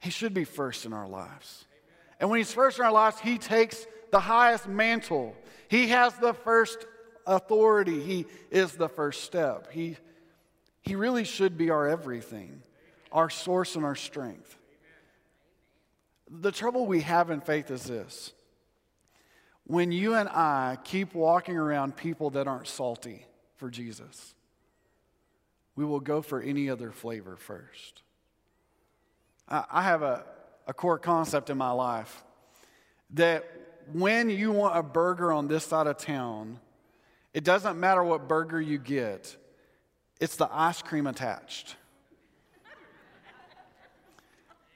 He 0.00 0.10
should 0.10 0.34
be 0.34 0.44
first 0.44 0.84
in 0.84 0.92
our 0.92 1.08
lives. 1.08 1.65
And 2.20 2.30
when 2.30 2.38
he's 2.38 2.52
first 2.52 2.78
in 2.78 2.84
our 2.84 2.92
lives, 2.92 3.20
he 3.20 3.38
takes 3.38 3.86
the 4.10 4.20
highest 4.20 4.66
mantle. 4.68 5.34
He 5.68 5.88
has 5.88 6.14
the 6.14 6.32
first 6.32 6.86
authority. 7.26 8.00
He 8.00 8.26
is 8.50 8.72
the 8.72 8.88
first 8.88 9.24
step. 9.24 9.70
He, 9.70 9.96
he 10.82 10.94
really 10.96 11.24
should 11.24 11.58
be 11.58 11.70
our 11.70 11.88
everything, 11.88 12.62
our 13.12 13.28
source 13.28 13.76
and 13.76 13.84
our 13.84 13.96
strength. 13.96 14.56
The 16.30 16.52
trouble 16.52 16.86
we 16.86 17.02
have 17.02 17.30
in 17.30 17.40
faith 17.40 17.70
is 17.70 17.84
this 17.84 18.32
when 19.64 19.90
you 19.90 20.14
and 20.14 20.28
I 20.28 20.78
keep 20.84 21.12
walking 21.12 21.56
around 21.56 21.96
people 21.96 22.30
that 22.30 22.46
aren't 22.46 22.68
salty 22.68 23.26
for 23.56 23.68
Jesus, 23.68 24.34
we 25.74 25.84
will 25.84 26.00
go 26.00 26.22
for 26.22 26.40
any 26.40 26.70
other 26.70 26.92
flavor 26.92 27.36
first. 27.36 28.02
I 29.48 29.82
have 29.82 30.02
a, 30.02 30.24
a 30.66 30.74
core 30.74 30.98
concept 30.98 31.50
in 31.50 31.58
my 31.58 31.70
life 31.70 32.24
that 33.10 33.44
when 33.92 34.28
you 34.30 34.50
want 34.50 34.76
a 34.76 34.82
burger 34.82 35.32
on 35.32 35.48
this 35.48 35.64
side 35.64 35.86
of 35.86 35.96
town, 35.96 36.58
it 37.32 37.44
doesn't 37.44 37.78
matter 37.78 38.02
what 38.02 38.28
burger 38.28 38.60
you 38.60 38.78
get, 38.78 39.36
it's 40.20 40.36
the 40.36 40.48
ice 40.50 40.82
cream 40.82 41.06
attached. 41.06 41.76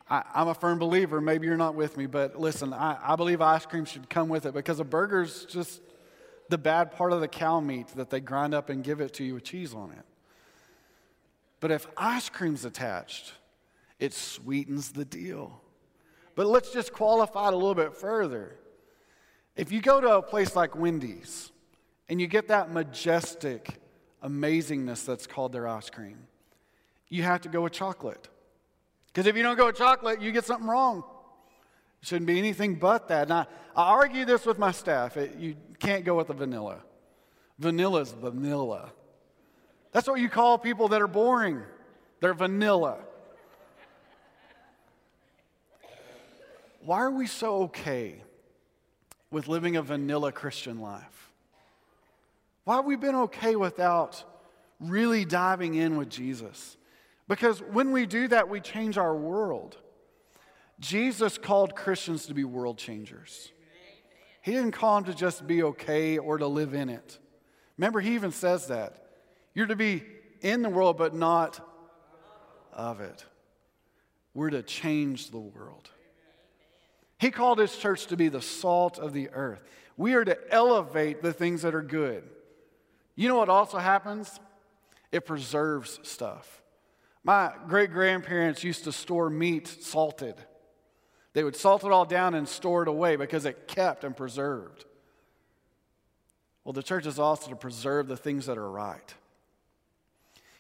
I, 0.09 0.25
am 0.35 0.49
a 0.49 0.55
firm 0.55 0.79
believer, 0.79 1.21
maybe 1.21 1.47
you're 1.47 1.57
not 1.57 1.77
with 1.77 1.97
me, 1.97 2.07
but 2.07 2.39
listen, 2.39 2.73
I, 2.73 2.99
I 3.01 3.17
believe 3.17 3.41
ice 3.41 3.65
cream 3.65 3.85
should 3.85 4.11
come 4.11 4.29
with 4.29 4.45
it 4.45 4.55
because 4.55 4.81
a 4.81 4.85
burger's 4.85 5.45
just 5.45 5.81
the 6.49 6.59
bad 6.59 6.91
part 6.91 7.13
of 7.13 7.21
the 7.21 7.29
cow 7.29 7.61
meat 7.61 7.89
that 7.95 8.11
they 8.11 8.19
grind 8.19 8.53
up 8.53 8.71
and 8.71 8.83
give 8.83 9.01
it 9.01 9.15
to 9.15 9.25
you 9.25 9.35
with 9.35 9.45
cheese 9.45 9.73
on 9.73 9.93
it. 9.93 10.05
But 11.61 11.71
if 11.71 11.87
ice 11.97 12.29
cream's 12.29 12.65
attached, 12.65 13.35
it 14.01 14.13
sweetens 14.13 14.93
the 14.93 15.05
deal. 15.05 15.61
But 16.41 16.47
let's 16.47 16.73
just 16.73 16.95
qualify 16.95 17.49
it 17.49 17.53
a 17.53 17.57
little 17.57 17.75
bit 17.75 17.95
further. 17.95 18.57
If 19.57 19.73
you 19.73 19.83
go 19.83 20.01
to 20.01 20.17
a 20.17 20.23
place 20.23 20.57
like 20.57 20.75
Wendy's 20.75 21.53
and 22.09 22.19
you 22.19 22.27
get 22.27 22.49
that 22.49 22.73
majestic 22.73 23.79
amazingness 24.25 25.05
that's 25.05 25.27
called 25.27 25.53
their 25.53 25.69
ice 25.69 25.91
cream, 25.91 26.17
you 27.11 27.25
have 27.25 27.43
to 27.43 27.51
go 27.51 27.61
with 27.61 27.75
chocolate. 27.75 28.31
Because 29.09 29.27
if 29.27 29.37
you 29.37 29.43
don't 29.43 29.59
go 29.59 29.67
with 29.67 29.77
chocolate, 29.77 30.23
you 30.23 30.33
get 30.33 30.47
something 30.47 30.67
wrong. 30.67 31.05
It 32.01 32.09
shouldn't 32.09 32.27
be 32.27 32.39
anything 32.39 32.77
but 32.77 33.09
that. 33.09 33.25
And 33.25 33.35
I, 33.35 33.47
I 33.77 33.91
argue 33.91 34.25
this 34.25 34.47
with 34.47 34.59
my 34.59 34.73
staff. 34.73 35.19
It, 35.19 35.37
you 35.37 35.57
can't 35.79 36.07
go 36.07 36.15
with 36.15 36.29
the 36.29 36.33
vanilla. 36.33 36.79
Vanilla's 37.59 38.13
vanilla. 38.13 38.93
That's 39.93 40.09
what 40.09 40.19
you 40.19 40.31
call 40.31 40.57
people 40.57 40.89
that 40.89 41.03
are 41.03 41.07
boring. 41.07 41.61
They're 42.21 42.33
vanilla. 42.33 42.97
Why 46.91 47.03
are 47.03 47.11
we 47.13 47.29
so 47.29 47.63
okay 47.67 48.21
with 49.31 49.47
living 49.47 49.77
a 49.77 49.83
vanilla 49.83 50.33
Christian 50.33 50.81
life? 50.81 51.31
Why 52.65 52.75
have 52.75 52.85
we 52.85 52.97
been 52.97 53.15
okay 53.15 53.55
without 53.55 54.25
really 54.81 55.25
diving 55.25 55.77
in 55.77 55.97
with 55.97 56.09
Jesus? 56.09 56.77
Because 57.29 57.61
when 57.61 57.93
we 57.93 58.07
do 58.07 58.27
that, 58.27 58.49
we 58.49 58.61
change 58.61 58.99
our 58.99 59.15
world. 59.15 59.77
Jesus 60.81 61.39
called 61.39 61.77
Christians 61.77 62.27
to 62.27 62.35
be 62.35 62.43
world 62.43 62.77
changers. 62.77 63.53
He 64.43 64.51
didn't 64.51 64.73
call 64.73 65.01
them 65.01 65.13
to 65.13 65.17
just 65.17 65.47
be 65.47 65.63
okay 65.63 66.19
or 66.19 66.39
to 66.39 66.49
live 66.49 66.75
in 66.75 66.89
it. 66.89 67.21
Remember, 67.79 68.01
he 68.01 68.15
even 68.15 68.33
says 68.33 68.67
that. 68.67 68.97
You're 69.55 69.67
to 69.67 69.77
be 69.77 70.03
in 70.41 70.63
the 70.63 70.69
world, 70.69 70.99
but 70.99 71.15
not 71.15 71.65
of 72.73 73.01
it. 73.01 73.25
We're 74.35 74.51
to 74.51 74.65
change 74.65 75.31
the 75.31 75.39
world. 75.39 75.89
He 77.21 77.31
called 77.31 77.59
his 77.59 77.77
church 77.77 78.07
to 78.07 78.17
be 78.17 78.29
the 78.29 78.41
salt 78.41 78.99
of 78.99 79.13
the 79.13 79.29
earth. 79.35 79.63
We 79.99 80.15
are 80.15 80.25
to 80.25 80.39
elevate 80.51 81.21
the 81.21 81.35
things 81.35 81.63
that 81.63 81.75
are 81.75 81.83
good. 81.83 82.25
You 83.15 83.29
know 83.29 83.37
what 83.37 83.51
also 83.51 83.77
happens? 83.77 84.41
It 85.13 85.27
preserves 85.27 86.01
stuff. 86.03 86.63
My 87.23 87.53
great 87.69 87.93
grandparents 87.93 88.65
used 88.65 88.85
to 88.85 88.93
store 88.93 89.29
meat 89.29 89.69
salted. 89.69 90.37
They 91.35 91.45
would 91.45 91.57
salt 91.57 91.85
it 91.85 91.93
all 91.93 92.07
down 92.07 92.35
and 92.35 92.49
store 92.49 92.85
it 92.85 92.89
away 92.89 93.17
because 93.17 93.45
it 93.45 93.69
kept 93.69 94.03
and 94.03 94.17
preserved. 94.17 94.87
Well, 96.65 96.73
the 96.73 96.83
church 96.83 97.05
is 97.05 97.19
also 97.19 97.51
to 97.51 97.57
preserve 97.57 98.09
the 98.09 98.17
things 98.17 98.47
that 98.47 98.57
are 98.57 98.71
right. 98.71 99.15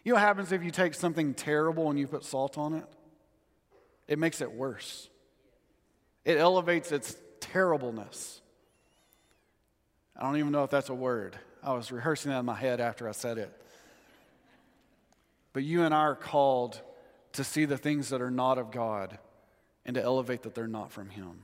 You 0.04 0.12
know 0.12 0.16
what 0.16 0.26
happens 0.26 0.52
if 0.52 0.62
you 0.62 0.70
take 0.70 0.92
something 0.92 1.32
terrible 1.32 1.88
and 1.88 1.98
you 1.98 2.06
put 2.06 2.22
salt 2.22 2.58
on 2.58 2.74
it? 2.74 2.84
It 4.06 4.18
makes 4.18 4.42
it 4.42 4.52
worse. 4.52 5.08
It 6.30 6.38
elevates 6.38 6.92
its 6.92 7.16
terribleness. 7.40 8.40
I 10.16 10.22
don't 10.22 10.36
even 10.36 10.52
know 10.52 10.62
if 10.62 10.70
that's 10.70 10.88
a 10.88 10.94
word. 10.94 11.36
I 11.60 11.72
was 11.72 11.90
rehearsing 11.90 12.30
that 12.30 12.38
in 12.38 12.44
my 12.44 12.54
head 12.54 12.80
after 12.80 13.08
I 13.08 13.12
said 13.12 13.36
it. 13.36 13.52
But 15.52 15.64
you 15.64 15.82
and 15.82 15.92
I 15.92 16.02
are 16.02 16.14
called 16.14 16.80
to 17.32 17.42
see 17.42 17.64
the 17.64 17.76
things 17.76 18.10
that 18.10 18.22
are 18.22 18.30
not 18.30 18.58
of 18.58 18.70
God 18.70 19.18
and 19.84 19.96
to 19.96 20.02
elevate 20.02 20.42
that 20.42 20.54
they're 20.54 20.68
not 20.68 20.92
from 20.92 21.10
Him. 21.10 21.42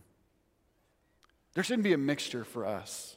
There 1.54 1.64
shouldn't 1.64 1.82
be 1.82 1.92
a 1.92 1.98
mixture 1.98 2.44
for 2.44 2.64
us. 2.64 3.16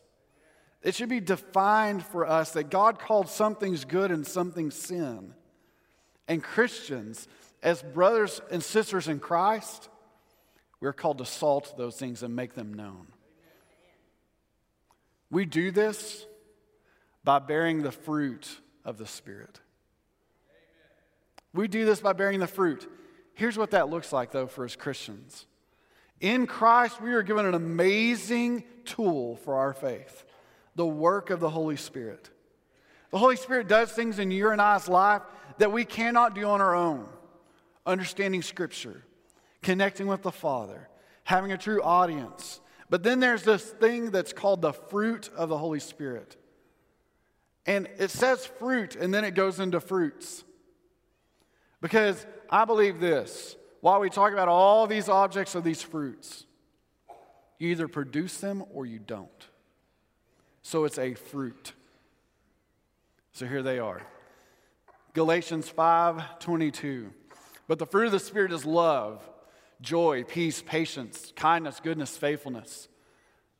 It 0.81 0.95
should 0.95 1.09
be 1.09 1.19
defined 1.19 2.03
for 2.03 2.25
us 2.25 2.53
that 2.53 2.71
God 2.71 2.97
called 2.97 3.29
some 3.29 3.53
things 3.53 3.85
good 3.85 4.09
and 4.09 4.25
some 4.25 4.51
things 4.51 4.73
sin. 4.73 5.35
And 6.27 6.41
Christians, 6.41 7.27
as 7.61 7.83
brothers 7.83 8.41
and 8.49 8.63
sisters 8.63 9.07
in 9.07 9.19
Christ, 9.19 9.88
we're 10.81 10.93
called 10.93 11.17
to 11.17 11.25
salt 11.25 11.75
those 11.77 11.98
things 11.98 12.24
and 12.24 12.36
make 12.36 12.55
them 12.55 12.74
known. 12.74 13.07
We 15.29 15.45
do 15.45 15.71
this 15.71 16.25
by 17.24 17.39
bearing 17.39 17.81
the 17.81 17.91
fruit 17.91 18.59
of 18.86 18.98
the 18.98 19.05
Spirit. 19.05 19.59
We 21.53 21.67
do 21.67 21.86
this 21.86 22.00
by 22.00 22.13
bearing 22.13 22.39
the 22.39 22.48
fruit. 22.48 22.89
Here's 23.33 23.57
what 23.57 23.71
that 23.71 23.89
looks 23.89 24.13
like, 24.13 24.31
though, 24.31 24.48
for 24.48 24.65
us 24.65 24.75
Christians. 24.75 25.45
In 26.19 26.48
Christ, 26.48 27.01
we 27.01 27.13
are 27.13 27.24
given 27.24 27.45
an 27.45 27.53
amazing 27.53 28.63
tool 28.86 29.38
for 29.38 29.55
our 29.55 29.74
faith 29.74 30.25
the 30.75 30.86
work 30.86 31.29
of 31.29 31.41
the 31.41 31.50
Holy 31.50 31.75
Spirit. 31.75 32.29
The 33.12 33.17
Holy 33.17 33.36
Spirit 33.36 33.67
does 33.67 33.91
things 33.91 34.17
in 34.17 34.31
your 34.31 34.53
and 34.53 34.62
I's 34.62 34.88
life 34.88 35.24
that 35.57 35.71
we 35.71 35.83
cannot 35.83 36.36
do 36.36 36.45
on 36.45 36.62
our 36.62 36.75
own. 36.75 37.07
Understanding 37.86 38.41
Scripture, 38.41 39.03
connecting 39.62 40.08
with 40.08 40.22
the 40.22 40.32
Father, 40.32 40.89
having 41.24 41.51
a 41.51 41.58
true 41.58 41.82
audience. 41.82 42.62
But 42.89 43.04
then 43.04 43.20
there's 43.20 43.44
this 43.44 43.63
thing 43.63 44.12
that's 44.12 44.34
called 44.34 44.62
the 44.62 44.74
fruit 44.74 45.30
of 45.36 45.50
the 45.50 45.58
Holy 45.58 45.80
Spirit. 45.80 46.38
And 47.66 47.88
it 48.00 48.10
says 48.10 48.46
fruit, 48.46 48.96
and 48.96 49.13
then 49.13 49.24
it 49.24 49.36
goes 49.36 49.60
into 49.60 49.80
fruits. 49.80 50.44
Because 51.82 52.25
I 52.50 52.66
believe 52.66 53.00
this 53.00 53.56
while 53.82 54.00
we 54.00 54.10
talk 54.10 54.34
about 54.34 54.48
all 54.48 54.88
these 54.88 55.08
objects 55.08 55.56
of 55.56 55.63
these 55.63 55.82
fruits, 55.82 56.46
you 57.58 57.70
either 57.70 57.88
produce 57.88 58.38
them 58.38 58.63
or 58.74 58.86
you 58.86 59.00
don't. 59.00 59.48
So 60.62 60.84
it's 60.86 60.98
a 60.98 61.13
fruit. 61.13 61.74
So 63.34 63.46
here 63.46 63.63
they 63.63 63.80
are. 63.80 64.01
Galatians 65.13 65.70
5:22. 65.70 67.13
But 67.68 67.80
the 67.80 67.86
fruit 67.86 68.08
of 68.08 68.12
the 68.12 68.20
Spirit 68.20 68.51
is 68.51 68.66
love, 68.66 69.28
joy, 69.81 70.24
peace, 70.24 70.62
patience, 70.62 71.33
kindness, 71.36 71.79
goodness, 71.79 72.17
faithfulness, 72.17 72.88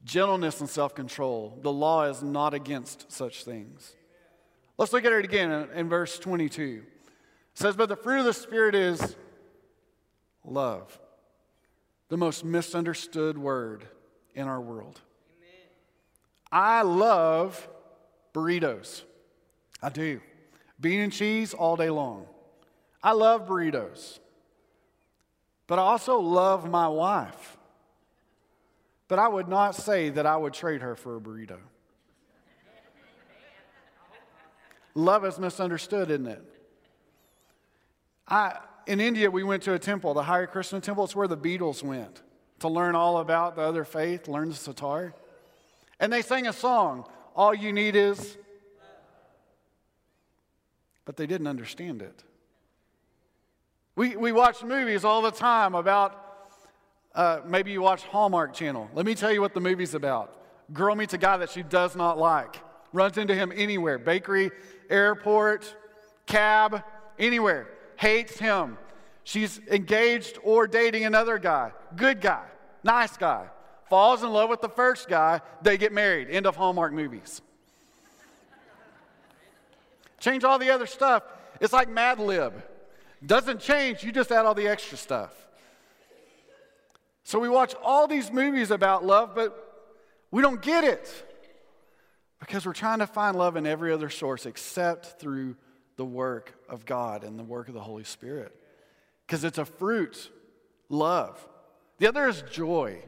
gentleness, 0.04 0.60
and 0.60 0.70
self 0.70 0.96
control. 0.96 1.58
The 1.62 1.72
law 1.72 2.04
is 2.04 2.22
not 2.22 2.54
against 2.54 3.12
such 3.12 3.44
things. 3.44 3.96
Let's 4.78 4.94
look 4.94 5.04
at 5.04 5.12
it 5.12 5.26
again 5.26 5.68
in, 5.76 5.90
verse 5.90 6.18
22. 6.20 6.84
It 6.86 7.58
says, 7.58 7.76
But 7.76 7.90
the 7.90 7.98
fruit 7.98 8.20
of 8.20 8.26
the 8.26 8.34
Spirit 8.34 8.76
is 8.76 9.16
love, 10.46 10.98
the 12.08 12.18
most 12.18 12.46
misunderstood 12.46 13.38
word 13.38 13.84
in 14.34 14.48
our 14.48 14.62
world. 14.62 15.02
I 16.52 16.82
love 16.82 17.68
burritos. 18.34 19.04
I 19.82 19.90
do. 19.90 20.22
Bean 20.80 21.02
and 21.02 21.14
cheese 21.14 21.54
all 21.54 21.76
day 21.76 21.90
long. 21.90 22.26
I 23.04 23.12
love 23.12 23.48
burritos. 23.48 24.20
But 25.70 25.78
I 25.78 25.84
also 25.84 26.18
love 26.20 26.68
my 26.68 26.88
wife. 26.88 27.58
But 29.08 29.20
I 29.20 29.28
would 29.28 29.48
not 29.48 29.76
say 29.76 30.10
that 30.10 30.26
I 30.26 30.36
would 30.36 30.52
trade 30.52 30.82
her 30.82 30.96
for 30.96 31.16
a 31.16 31.22
burrito. 31.22 31.60
Love 34.96 35.24
is 35.26 35.38
misunderstood, 35.38 36.10
isn't 36.10 36.26
it? 36.26 36.44
I, 38.28 38.58
in 38.88 39.00
India, 39.00 39.30
we 39.30 39.44
went 39.44 39.62
to 39.64 39.74
a 39.74 39.80
temple, 39.80 40.16
the 40.16 40.24
Hare 40.24 40.48
Krishna 40.48 40.82
temple. 40.82 41.04
It's 41.04 41.16
where 41.16 41.28
the 41.28 41.38
Beatles 41.38 41.84
went 41.84 42.24
to 42.62 42.68
learn 42.68 42.96
all 42.96 43.20
about 43.20 43.56
the 43.56 43.62
other 43.62 43.84
faith, 43.84 44.28
learn 44.28 44.50
the 44.50 44.56
sitar. 44.56 45.14
And 46.00 46.12
they 46.12 46.24
sang 46.24 46.48
a 46.48 46.54
song, 46.54 47.06
All 47.36 47.54
You 47.54 47.72
Need 47.72 47.96
Is. 47.96 48.38
But 51.06 51.16
they 51.16 51.28
didn't 51.28 51.48
understand 51.48 52.02
it. 52.02 52.24
We, 54.00 54.16
we 54.16 54.32
watch 54.32 54.64
movies 54.64 55.04
all 55.04 55.22
the 55.22 55.30
time 55.30 55.76
about, 55.76 56.16
uh, 57.14 57.42
maybe 57.46 57.74
you 57.74 57.82
watch 57.82 58.04
Hallmark 58.04 58.54
Channel. 58.54 58.90
Let 58.94 59.06
me 59.06 59.14
tell 59.14 59.30
you 59.30 59.42
what 59.42 59.54
the 59.54 59.60
movie's 59.60 59.94
about. 59.94 60.42
Girl 60.72 60.96
meets 60.96 61.14
a 61.14 61.18
guy 61.18 61.36
that 61.36 61.50
she 61.50 61.64
does 61.64 61.98
not 61.98 62.18
like, 62.18 62.62
runs 62.94 63.18
into 63.18 63.36
him 63.36 63.52
anywhere 63.54 63.98
bakery, 63.98 64.52
airport, 64.90 65.76
cab, 66.28 66.82
anywhere 67.20 67.68
hates 67.98 68.40
him. 68.40 68.78
She's 69.26 69.60
engaged 69.70 70.40
or 70.44 70.66
dating 70.66 71.04
another 71.04 71.38
guy, 71.38 71.74
good 71.98 72.22
guy, 72.22 72.46
nice 72.86 73.18
guy, 73.18 73.48
falls 73.90 74.24
in 74.24 74.32
love 74.32 74.50
with 74.50 74.62
the 74.62 74.70
first 74.70 75.10
guy, 75.10 75.42
they 75.62 75.78
get 75.78 75.92
married. 75.92 76.30
End 76.30 76.48
of 76.48 76.56
Hallmark 76.56 76.94
movies. 76.94 77.42
Change 80.22 80.46
all 80.46 80.58
the 80.58 80.70
other 80.70 80.86
stuff. 80.86 81.24
It's 81.60 81.74
like 81.74 81.90
Mad 81.90 82.22
Lib. 82.22 82.64
Doesn't 83.26 83.60
change, 83.60 84.04
you 84.04 84.12
just 84.12 84.32
add 84.32 84.46
all 84.46 84.56
the 84.56 84.68
extra 84.68 84.98
stuff. 84.98 85.34
So 87.24 87.40
we 87.40 87.50
watch 87.50 87.76
all 87.84 88.08
these 88.08 88.32
movies 88.32 88.72
about 88.72 89.06
love, 89.06 89.36
but 89.36 89.56
we 90.32 90.42
don't 90.42 90.62
get 90.62 90.84
it 90.84 91.26
because 92.40 92.66
we're 92.66 92.74
trying 92.74 93.00
to 93.00 93.08
find 93.08 93.38
love 93.38 93.56
in 93.56 93.68
every 93.68 93.92
other 93.92 94.10
source 94.10 94.46
except 94.46 95.20
through 95.20 95.56
the 95.98 96.06
work 96.06 96.54
of 96.70 96.86
God 96.86 97.24
and 97.24 97.38
the 97.38 97.44
work 97.44 97.68
of 97.68 97.74
the 97.74 97.82
Holy 97.82 98.06
Spirit. 98.06 98.56
Because 99.28 99.44
it's 99.44 99.58
a 99.58 99.66
fruit, 99.66 100.32
love. 100.88 101.46
The 102.00 102.08
other 102.08 102.28
is 102.28 102.42
joy. 102.52 103.04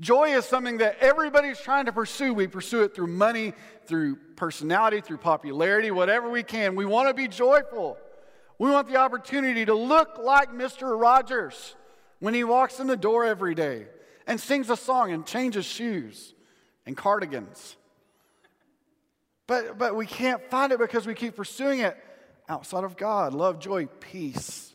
Joy 0.00 0.36
is 0.36 0.44
something 0.44 0.78
that 0.78 0.98
everybody's 1.00 1.60
trying 1.60 1.86
to 1.86 1.92
pursue. 1.92 2.34
We 2.34 2.48
pursue 2.48 2.82
it 2.82 2.94
through 2.94 3.06
money, 3.06 3.54
through 3.86 4.16
personality, 4.34 5.00
through 5.00 5.18
popularity, 5.18 5.92
whatever 5.92 6.28
we 6.28 6.42
can. 6.42 6.74
We 6.74 6.84
want 6.84 7.08
to 7.08 7.14
be 7.14 7.28
joyful. 7.28 7.96
We 8.62 8.70
want 8.70 8.88
the 8.88 8.96
opportunity 8.96 9.64
to 9.64 9.74
look 9.74 10.18
like 10.18 10.52
Mr. 10.52 10.98
Rogers 10.98 11.74
when 12.20 12.34
he 12.34 12.44
walks 12.44 12.78
in 12.78 12.86
the 12.86 12.96
door 12.96 13.24
every 13.24 13.54
day 13.54 13.86
and 14.26 14.40
sings 14.40 14.70
a 14.70 14.76
song 14.76 15.10
and 15.10 15.26
changes 15.26 15.64
shoes 15.64 16.32
and 16.86 16.96
cardigans 16.96 17.76
but, 19.52 19.76
but 19.76 19.96
we 19.96 20.06
can't 20.06 20.42
find 20.48 20.72
it 20.72 20.78
because 20.78 21.06
we 21.06 21.14
keep 21.14 21.36
pursuing 21.36 21.80
it 21.80 21.96
outside 22.48 22.84
of 22.84 22.96
God. 22.96 23.34
Love, 23.34 23.58
joy, 23.58 23.86
peace. 24.00 24.72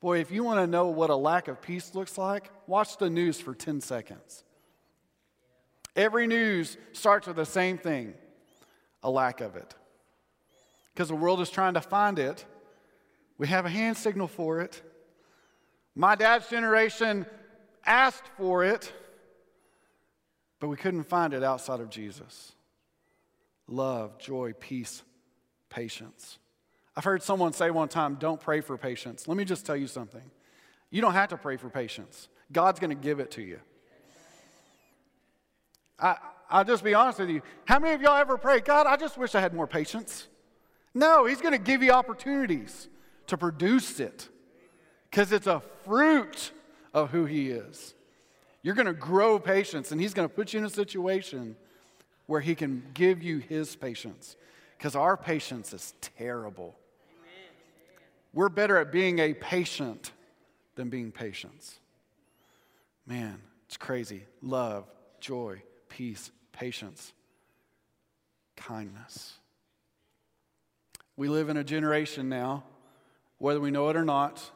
Boy, 0.00 0.20
if 0.20 0.30
you 0.30 0.44
want 0.44 0.60
to 0.60 0.66
know 0.66 0.88
what 0.88 1.08
a 1.08 1.16
lack 1.16 1.48
of 1.48 1.62
peace 1.62 1.94
looks 1.94 2.18
like, 2.18 2.50
watch 2.66 2.98
the 2.98 3.08
news 3.08 3.40
for 3.40 3.54
10 3.54 3.80
seconds. 3.80 4.44
Every 5.94 6.26
news 6.26 6.76
starts 6.92 7.26
with 7.26 7.36
the 7.36 7.46
same 7.46 7.78
thing 7.78 8.12
a 9.02 9.10
lack 9.10 9.40
of 9.40 9.56
it. 9.56 9.74
Because 10.96 11.08
the 11.10 11.14
world 11.14 11.42
is 11.42 11.50
trying 11.50 11.74
to 11.74 11.82
find 11.82 12.18
it. 12.18 12.46
We 13.36 13.48
have 13.48 13.66
a 13.66 13.68
hand 13.68 13.98
signal 13.98 14.28
for 14.28 14.62
it. 14.62 14.80
My 15.94 16.14
dad's 16.14 16.48
generation 16.48 17.26
asked 17.84 18.26
for 18.38 18.64
it, 18.64 18.90
but 20.58 20.68
we 20.68 20.78
couldn't 20.78 21.02
find 21.02 21.34
it 21.34 21.44
outside 21.44 21.80
of 21.80 21.90
Jesus 21.90 22.54
love, 23.68 24.18
joy, 24.18 24.54
peace, 24.58 25.02
patience. 25.68 26.38
I've 26.96 27.04
heard 27.04 27.22
someone 27.22 27.52
say 27.52 27.70
one 27.70 27.88
time, 27.88 28.14
don't 28.14 28.40
pray 28.40 28.62
for 28.62 28.78
patience. 28.78 29.28
Let 29.28 29.36
me 29.36 29.44
just 29.44 29.66
tell 29.66 29.76
you 29.76 29.88
something. 29.88 30.22
You 30.90 31.02
don't 31.02 31.12
have 31.12 31.28
to 31.28 31.36
pray 31.36 31.58
for 31.58 31.68
patience, 31.68 32.28
God's 32.50 32.80
going 32.80 32.88
to 32.88 32.96
give 32.96 33.20
it 33.20 33.32
to 33.32 33.42
you. 33.42 33.60
I, 35.98 36.16
I'll 36.48 36.64
just 36.64 36.82
be 36.82 36.94
honest 36.94 37.18
with 37.18 37.28
you. 37.28 37.42
How 37.66 37.78
many 37.78 37.94
of 37.94 38.00
y'all 38.00 38.16
ever 38.16 38.38
pray, 38.38 38.60
God, 38.60 38.86
I 38.86 38.96
just 38.96 39.18
wish 39.18 39.34
I 39.34 39.42
had 39.42 39.52
more 39.52 39.66
patience? 39.66 40.28
No, 40.96 41.26
He's 41.26 41.42
going 41.42 41.52
to 41.52 41.58
give 41.58 41.82
you 41.82 41.92
opportunities 41.92 42.88
to 43.26 43.36
produce 43.36 44.00
it 44.00 44.30
because 45.10 45.30
it's 45.30 45.46
a 45.46 45.60
fruit 45.84 46.52
of 46.94 47.10
who 47.10 47.26
He 47.26 47.50
is. 47.50 47.94
You're 48.62 48.74
going 48.74 48.86
to 48.86 48.94
grow 48.94 49.38
patience, 49.38 49.92
and 49.92 50.00
He's 50.00 50.14
going 50.14 50.26
to 50.26 50.34
put 50.34 50.54
you 50.54 50.58
in 50.58 50.64
a 50.64 50.70
situation 50.70 51.54
where 52.24 52.40
He 52.40 52.54
can 52.54 52.82
give 52.94 53.22
you 53.22 53.38
His 53.38 53.76
patience. 53.76 54.36
Because 54.78 54.96
our 54.96 55.18
patience 55.18 55.74
is 55.74 55.92
terrible. 56.00 56.74
We're 58.32 58.48
better 58.48 58.78
at 58.78 58.90
being 58.90 59.18
a 59.18 59.34
patient 59.34 60.12
than 60.76 60.88
being 60.88 61.12
patients. 61.12 61.78
Man, 63.06 63.38
it's 63.66 63.76
crazy. 63.76 64.24
Love, 64.40 64.84
joy, 65.20 65.62
peace, 65.90 66.30
patience, 66.52 67.12
kindness. 68.56 69.34
We 71.16 71.28
live 71.28 71.48
in 71.48 71.56
a 71.56 71.64
generation 71.64 72.28
now, 72.28 72.64
whether 73.38 73.60
we 73.60 73.70
know 73.70 73.88
it 73.88 73.96
or 73.96 74.04
not, 74.04 74.50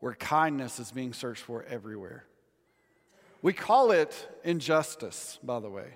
where 0.00 0.14
kindness 0.14 0.78
is 0.78 0.92
being 0.92 1.12
searched 1.12 1.42
for 1.42 1.64
everywhere. 1.64 2.24
We 3.42 3.52
call 3.52 3.90
it 3.90 4.28
injustice, 4.44 5.38
by 5.42 5.60
the 5.60 5.70
way. 5.70 5.94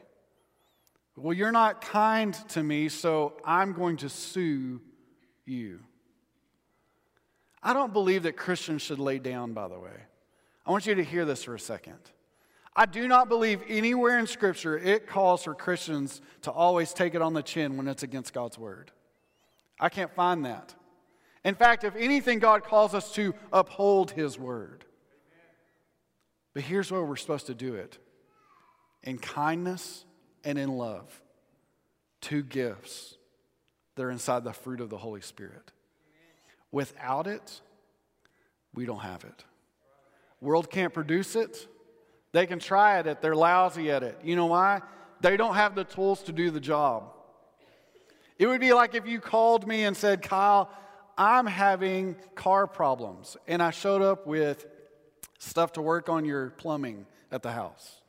Well, 1.16 1.34
you're 1.34 1.52
not 1.52 1.80
kind 1.80 2.34
to 2.50 2.62
me, 2.62 2.88
so 2.88 3.34
I'm 3.44 3.72
going 3.72 3.98
to 3.98 4.08
sue 4.08 4.80
you. 5.44 5.80
I 7.62 7.72
don't 7.72 7.92
believe 7.92 8.24
that 8.24 8.36
Christians 8.36 8.82
should 8.82 8.98
lay 8.98 9.18
down, 9.18 9.52
by 9.52 9.68
the 9.68 9.78
way. 9.78 9.90
I 10.66 10.70
want 10.70 10.86
you 10.86 10.94
to 10.94 11.04
hear 11.04 11.24
this 11.24 11.44
for 11.44 11.54
a 11.54 11.60
second. 11.60 11.98
I 12.74 12.86
do 12.86 13.06
not 13.06 13.28
believe 13.28 13.62
anywhere 13.68 14.18
in 14.18 14.26
Scripture 14.26 14.78
it 14.78 15.06
calls 15.06 15.44
for 15.44 15.54
Christians 15.54 16.22
to 16.42 16.50
always 16.50 16.94
take 16.94 17.14
it 17.14 17.22
on 17.22 17.34
the 17.34 17.42
chin 17.42 17.76
when 17.76 17.86
it's 17.86 18.02
against 18.02 18.32
God's 18.32 18.58
word. 18.58 18.90
I 19.82 19.88
can't 19.88 20.14
find 20.14 20.44
that. 20.46 20.74
In 21.44 21.56
fact, 21.56 21.82
if 21.82 21.96
anything, 21.96 22.38
God 22.38 22.62
calls 22.62 22.94
us 22.94 23.12
to 23.14 23.34
uphold 23.52 24.12
His 24.12 24.38
word. 24.38 24.84
But 26.54 26.62
here's 26.62 26.92
where 26.92 27.02
we're 27.02 27.16
supposed 27.16 27.46
to 27.46 27.54
do 27.54 27.74
it 27.74 27.98
in 29.02 29.18
kindness 29.18 30.04
and 30.44 30.56
in 30.56 30.70
love. 30.70 31.20
Two 32.20 32.44
gifts 32.44 33.16
that 33.96 34.04
are 34.04 34.10
inside 34.12 34.44
the 34.44 34.52
fruit 34.52 34.80
of 34.80 34.88
the 34.88 34.98
Holy 34.98 35.20
Spirit. 35.20 35.72
Without 36.70 37.26
it, 37.26 37.60
we 38.72 38.86
don't 38.86 39.00
have 39.00 39.24
it. 39.24 39.44
World 40.40 40.70
can't 40.70 40.94
produce 40.94 41.34
it. 41.34 41.66
They 42.30 42.46
can 42.46 42.60
try 42.60 43.00
it, 43.00 43.20
they're 43.20 43.34
lousy 43.34 43.90
at 43.90 44.04
it. 44.04 44.18
You 44.22 44.36
know 44.36 44.46
why? 44.46 44.80
They 45.20 45.36
don't 45.36 45.54
have 45.54 45.74
the 45.74 45.84
tools 45.84 46.22
to 46.24 46.32
do 46.32 46.50
the 46.50 46.60
job. 46.60 47.12
It 48.38 48.46
would 48.46 48.60
be 48.60 48.72
like 48.72 48.94
if 48.94 49.06
you 49.06 49.20
called 49.20 49.66
me 49.66 49.84
and 49.84 49.96
said, 49.96 50.22
Kyle, 50.22 50.70
I'm 51.16 51.46
having 51.46 52.16
car 52.34 52.66
problems, 52.66 53.36
and 53.46 53.62
I 53.62 53.70
showed 53.70 54.02
up 54.02 54.26
with 54.26 54.66
stuff 55.38 55.72
to 55.74 55.82
work 55.82 56.08
on 56.08 56.24
your 56.24 56.50
plumbing 56.50 57.06
at 57.30 57.42
the 57.42 57.52
house. 57.52 58.00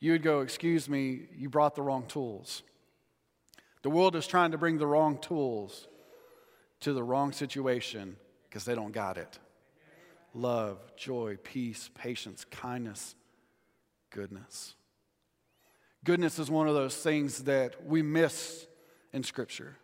You 0.00 0.12
would 0.12 0.22
go, 0.22 0.40
Excuse 0.40 0.88
me, 0.88 1.22
you 1.36 1.48
brought 1.48 1.74
the 1.74 1.82
wrong 1.82 2.06
tools. 2.06 2.62
The 3.82 3.90
world 3.90 4.16
is 4.16 4.26
trying 4.26 4.52
to 4.52 4.58
bring 4.58 4.78
the 4.78 4.86
wrong 4.86 5.18
tools 5.18 5.88
to 6.80 6.92
the 6.92 7.02
wrong 7.02 7.32
situation 7.32 8.16
because 8.48 8.64
they 8.64 8.74
don't 8.74 8.92
got 8.92 9.18
it. 9.18 9.38
Love, 10.34 10.78
joy, 10.96 11.36
peace, 11.42 11.90
patience, 11.94 12.44
kindness, 12.44 13.14
goodness. 14.10 14.74
Goodness 16.02 16.38
is 16.38 16.50
one 16.50 16.68
of 16.68 16.74
those 16.74 16.96
things 16.96 17.44
that 17.44 17.86
we 17.86 18.02
miss 18.02 18.66
in 19.14 19.22
Scripture 19.22 19.76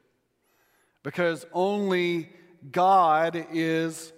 because 1.03 1.47
only 1.53 2.29
God 2.71 3.47
is. 3.53 4.12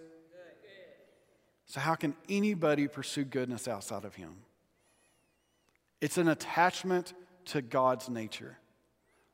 So, 1.66 1.80
how 1.80 1.94
can 1.94 2.14
anybody 2.28 2.88
pursue 2.88 3.24
goodness 3.24 3.68
outside 3.68 4.04
of 4.04 4.14
Him? 4.14 4.34
It's 6.00 6.18
an 6.18 6.28
attachment 6.28 7.12
to 7.46 7.62
God's 7.62 8.08
nature 8.08 8.58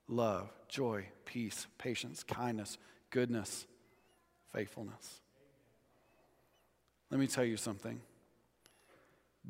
love, 0.09 0.51
joy, 0.69 1.07
peace, 1.25 1.67
patience, 1.79 2.23
kindness, 2.23 2.77
goodness, 3.11 3.67
faithfulness. 4.53 5.21
Let 7.11 7.21
me 7.21 7.27
tell 7.27 7.45
you 7.45 7.57
something. 7.57 8.01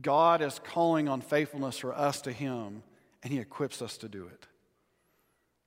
God 0.01 0.43
is 0.43 0.61
calling 0.63 1.09
on 1.09 1.21
faithfulness 1.21 1.79
for 1.79 1.93
us 1.93 2.21
to 2.23 2.33
Him, 2.33 2.83
and 3.23 3.33
He 3.33 3.41
equips 3.41 3.83
us 3.83 3.97
to 3.99 4.09
do 4.09 4.27
it. 4.27 4.47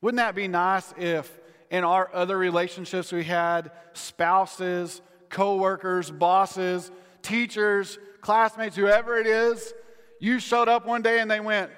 Wouldn't 0.01 0.17
that 0.17 0.35
be 0.35 0.47
nice 0.47 0.93
if 0.97 1.39
in 1.69 1.83
our 1.83 2.09
other 2.13 2.37
relationships 2.37 3.11
we 3.11 3.23
had 3.23 3.71
spouses, 3.93 5.01
co-workers, 5.29 6.11
bosses, 6.11 6.91
teachers, 7.21 7.97
classmates, 8.19 8.75
whoever 8.75 9.17
it 9.17 9.27
is, 9.27 9.73
you 10.19 10.39
showed 10.39 10.67
up 10.67 10.85
one 10.85 11.01
day 11.01 11.19
and 11.19 11.29
they 11.29 11.39
went, 11.39 11.71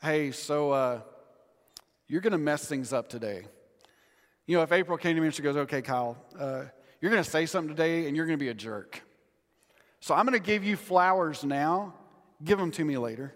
Hey, 0.00 0.30
so 0.30 0.70
uh, 0.70 1.00
you're 2.06 2.20
going 2.20 2.32
to 2.32 2.38
mess 2.38 2.66
things 2.66 2.92
up 2.92 3.08
today. 3.08 3.46
You 4.46 4.56
know, 4.56 4.62
if 4.62 4.70
April 4.70 4.96
came 4.96 5.16
to 5.16 5.20
me 5.20 5.26
and 5.26 5.34
she 5.34 5.42
goes, 5.42 5.56
Okay, 5.56 5.82
Kyle, 5.82 6.16
uh, 6.38 6.64
you're 7.00 7.10
going 7.10 7.22
to 7.22 7.30
say 7.30 7.46
something 7.46 7.74
today 7.74 8.06
and 8.06 8.16
you're 8.16 8.26
going 8.26 8.38
to 8.38 8.42
be 8.42 8.50
a 8.50 8.54
jerk. 8.54 9.02
So 10.00 10.14
I'm 10.14 10.26
going 10.26 10.38
to 10.38 10.44
give 10.44 10.64
you 10.64 10.76
flowers 10.76 11.44
now. 11.44 11.94
Give 12.44 12.58
them 12.58 12.70
to 12.72 12.84
me 12.84 12.98
later. 12.98 13.34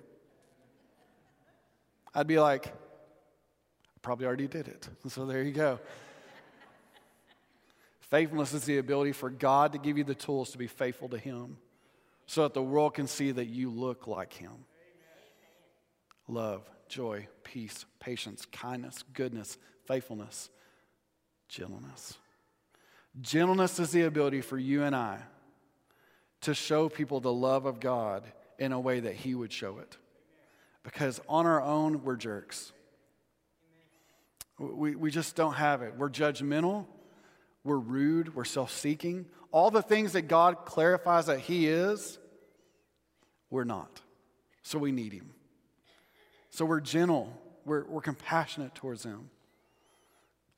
I'd 2.14 2.26
be 2.26 2.38
like, 2.38 2.72
probably 4.02 4.26
already 4.26 4.48
did 4.48 4.68
it. 4.68 4.88
So 5.08 5.26
there 5.26 5.42
you 5.42 5.52
go. 5.52 5.78
Faithfulness 8.00 8.52
is 8.52 8.64
the 8.64 8.78
ability 8.78 9.12
for 9.12 9.30
God 9.30 9.72
to 9.72 9.78
give 9.78 9.96
you 9.96 10.04
the 10.04 10.14
tools 10.14 10.50
to 10.50 10.58
be 10.58 10.66
faithful 10.66 11.08
to 11.10 11.18
Him 11.18 11.58
so 12.26 12.42
that 12.42 12.54
the 12.54 12.62
world 12.62 12.94
can 12.94 13.06
see 13.06 13.30
that 13.30 13.46
you 13.46 13.70
look 13.70 14.06
like 14.06 14.32
Him. 14.32 14.64
Love, 16.26 16.68
joy, 16.88 17.28
peace, 17.44 17.84
patience, 18.00 18.46
kindness, 18.50 19.04
goodness, 19.14 19.58
faithfulness, 19.86 20.50
gentleness. 21.48 22.18
Gentleness 23.20 23.78
is 23.78 23.90
the 23.90 24.02
ability 24.02 24.40
for 24.40 24.58
you 24.58 24.82
and 24.82 24.94
I 24.94 25.18
to 26.42 26.54
show 26.54 26.88
people 26.88 27.20
the 27.20 27.32
love 27.32 27.66
of 27.66 27.80
God 27.80 28.24
in 28.58 28.72
a 28.72 28.80
way 28.80 29.00
that 29.00 29.14
He 29.14 29.34
would 29.34 29.52
show 29.52 29.78
it. 29.78 29.96
Because 30.82 31.20
on 31.28 31.46
our 31.46 31.60
own, 31.60 32.02
we're 32.02 32.16
jerks. 32.16 32.72
We, 34.60 34.94
we 34.94 35.10
just 35.10 35.36
don't 35.36 35.54
have 35.54 35.80
it. 35.80 35.94
We're 35.96 36.10
judgmental, 36.10 36.84
we're 37.64 37.78
rude, 37.78 38.34
we're 38.34 38.44
self 38.44 38.70
seeking. 38.70 39.24
All 39.52 39.70
the 39.70 39.82
things 39.82 40.12
that 40.12 40.22
God 40.22 40.66
clarifies 40.66 41.26
that 41.26 41.40
He 41.40 41.66
is, 41.66 42.18
we're 43.48 43.64
not. 43.64 44.00
So 44.62 44.78
we 44.78 44.92
need 44.92 45.14
Him. 45.14 45.30
So 46.50 46.66
we're 46.66 46.80
gentle, 46.80 47.32
we're, 47.64 47.84
we're 47.86 48.02
compassionate 48.02 48.74
towards 48.74 49.02
Him. 49.02 49.30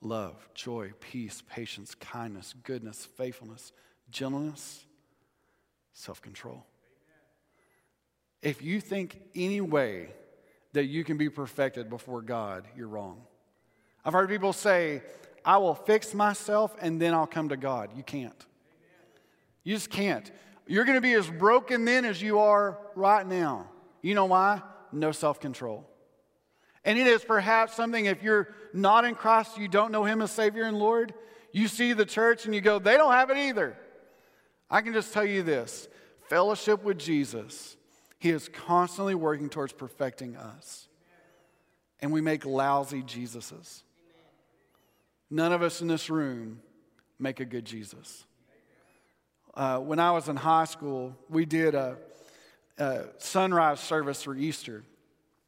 Love, 0.01 0.49
joy, 0.53 0.93
peace, 0.99 1.43
patience, 1.49 1.95
kindness, 1.95 2.55
goodness, 2.65 3.07
faithfulness, 3.17 3.73
gentleness 4.11 4.85
self 5.93 6.21
control. 6.21 6.67
If 8.43 8.62
you 8.62 8.81
think 8.81 9.21
any 9.37 9.61
way 9.61 10.09
that 10.73 10.87
you 10.87 11.05
can 11.05 11.19
be 11.19 11.29
perfected 11.29 11.88
before 11.88 12.21
God, 12.21 12.67
you're 12.77 12.88
wrong. 12.88 13.23
I've 14.05 14.12
heard 14.12 14.29
people 14.29 14.53
say, 14.53 15.03
I 15.45 15.59
will 15.59 15.75
fix 15.75 16.15
myself 16.15 16.77
and 16.81 17.01
then 17.01 17.15
I'll 17.15 17.27
come 17.27 17.49
to 17.51 17.57
God. 17.57 17.91
You 17.97 18.03
can't. 18.03 18.47
You 19.65 19.75
just 19.75 19.91
can't. 19.91 20.31
You're 20.67 20.85
going 20.85 20.97
to 20.97 21.03
be 21.03 21.15
as 21.15 21.29
broken 21.29 21.85
then 21.85 22.05
as 22.05 22.21
you 22.21 22.38
are 22.38 22.79
right 22.95 23.27
now. 23.27 23.69
You 24.01 24.15
know 24.15 24.27
why? 24.27 24.62
No 24.93 25.12
self 25.12 25.41
control. 25.41 25.88
And 26.85 26.99
it 26.99 27.07
is 27.07 27.25
perhaps 27.25 27.75
something, 27.75 28.07
if 28.07 28.23
you're 28.23 28.49
not 28.73 29.05
in 29.05 29.15
Christ, 29.15 29.57
you 29.59 29.69
don't 29.69 29.93
know 29.93 30.05
Him 30.05 30.21
as 30.21 30.33
Savior 30.33 30.65
and 30.65 30.79
Lord, 30.79 31.15
you 31.53 31.69
see 31.69 31.93
the 31.93 32.05
church 32.05 32.45
and 32.45 32.55
you 32.55 32.61
go, 32.61 32.79
they 32.79 32.97
don't 32.97 33.12
have 33.12 33.31
it 33.31 33.37
either. 33.37 33.77
I 34.71 34.81
can 34.81 34.93
just 34.93 35.12
tell 35.12 35.25
you 35.25 35.43
this 35.43 35.88
fellowship 36.29 36.83
with 36.83 36.99
Jesus, 36.99 37.77
He 38.19 38.31
is 38.31 38.49
constantly 38.49 39.15
working 39.15 39.49
towards 39.49 39.73
perfecting 39.73 40.37
us. 40.37 40.88
And 42.01 42.11
we 42.11 42.21
make 42.21 42.45
lousy 42.45 43.03
Jesuses. 43.03 43.83
None 45.33 45.51
of 45.55 45.62
us 45.62 45.81
in 45.81 45.88
this 45.88 46.11
room 46.11 46.61
make 47.18 47.40
a 47.40 47.47
good 47.47 47.64
Jesus. 47.64 48.27
Uh, 49.55 49.79
when 49.79 49.99
I 49.99 50.11
was 50.11 50.29
in 50.29 50.37
high 50.37 50.66
school, 50.66 51.16
we 51.31 51.47
did 51.47 51.75
a, 51.75 51.97
a 52.77 53.05
sunrise 53.16 53.81
service 53.81 54.23
for 54.23 54.37
Easter. 54.37 54.85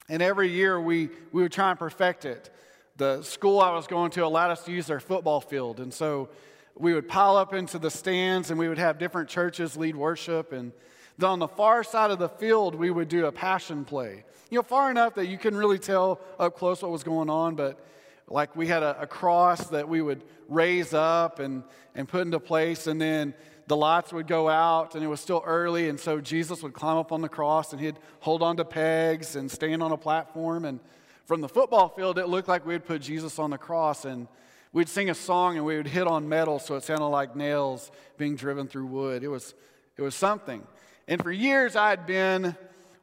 And 0.08 0.22
every 0.22 0.48
year 0.48 0.80
we, 0.80 1.10
we 1.32 1.42
would 1.42 1.52
try 1.52 1.68
and 1.68 1.78
perfect 1.78 2.24
it. 2.24 2.48
The 2.96 3.20
school 3.20 3.60
I 3.60 3.72
was 3.72 3.86
going 3.86 4.10
to 4.12 4.24
allowed 4.24 4.52
us 4.52 4.64
to 4.64 4.72
use 4.72 4.86
their 4.86 5.00
football 5.00 5.42
field. 5.42 5.80
And 5.80 5.92
so 5.92 6.30
we 6.74 6.94
would 6.94 7.06
pile 7.06 7.36
up 7.36 7.52
into 7.52 7.78
the 7.78 7.90
stands 7.90 8.48
and 8.50 8.58
we 8.58 8.70
would 8.70 8.78
have 8.78 8.98
different 8.98 9.28
churches 9.28 9.76
lead 9.76 9.96
worship. 9.96 10.52
And 10.52 10.72
then 11.18 11.28
on 11.28 11.38
the 11.40 11.48
far 11.48 11.84
side 11.84 12.10
of 12.10 12.18
the 12.18 12.30
field, 12.30 12.74
we 12.74 12.90
would 12.90 13.10
do 13.10 13.26
a 13.26 13.32
passion 13.32 13.84
play. 13.84 14.24
You 14.48 14.60
know, 14.60 14.62
far 14.62 14.90
enough 14.90 15.16
that 15.16 15.26
you 15.26 15.36
couldn't 15.36 15.58
really 15.58 15.78
tell 15.78 16.22
up 16.38 16.56
close 16.56 16.80
what 16.80 16.90
was 16.90 17.04
going 17.04 17.28
on, 17.28 17.54
but 17.54 17.86
like 18.28 18.56
we 18.56 18.66
had 18.66 18.82
a, 18.82 19.02
a 19.02 19.06
cross 19.06 19.68
that 19.68 19.88
we 19.88 20.00
would 20.00 20.22
raise 20.48 20.94
up 20.94 21.38
and, 21.38 21.62
and 21.94 22.08
put 22.08 22.22
into 22.22 22.40
place, 22.40 22.86
and 22.86 23.00
then 23.00 23.34
the 23.66 23.76
lights 23.76 24.12
would 24.12 24.26
go 24.26 24.48
out, 24.48 24.94
and 24.94 25.02
it 25.02 25.06
was 25.06 25.20
still 25.20 25.42
early, 25.46 25.88
and 25.88 25.98
so 25.98 26.20
Jesus 26.20 26.62
would 26.62 26.74
climb 26.74 26.96
up 26.96 27.12
on 27.12 27.22
the 27.22 27.28
cross 27.28 27.72
and 27.72 27.80
he'd 27.80 27.98
hold 28.20 28.42
on 28.42 28.56
to 28.58 28.64
pegs 28.64 29.36
and 29.36 29.50
stand 29.50 29.82
on 29.82 29.92
a 29.92 29.96
platform. 29.96 30.64
And 30.64 30.80
from 31.24 31.40
the 31.40 31.48
football 31.48 31.88
field, 31.88 32.18
it 32.18 32.28
looked 32.28 32.48
like 32.48 32.66
we'd 32.66 32.84
put 32.84 33.00
Jesus 33.00 33.38
on 33.38 33.50
the 33.50 33.58
cross 33.58 34.04
and 34.04 34.28
we'd 34.72 34.88
sing 34.88 35.08
a 35.08 35.14
song 35.14 35.56
and 35.56 35.64
we 35.64 35.76
would 35.76 35.86
hit 35.86 36.06
on 36.06 36.28
metal 36.28 36.58
so 36.58 36.76
it 36.76 36.82
sounded 36.82 37.06
like 37.06 37.34
nails 37.34 37.90
being 38.18 38.36
driven 38.36 38.68
through 38.68 38.86
wood. 38.86 39.22
It 39.22 39.28
was, 39.28 39.54
it 39.96 40.02
was 40.02 40.14
something. 40.14 40.62
And 41.08 41.22
for 41.22 41.32
years, 41.32 41.76
I 41.76 41.90
had 41.90 42.06
been 42.06 42.54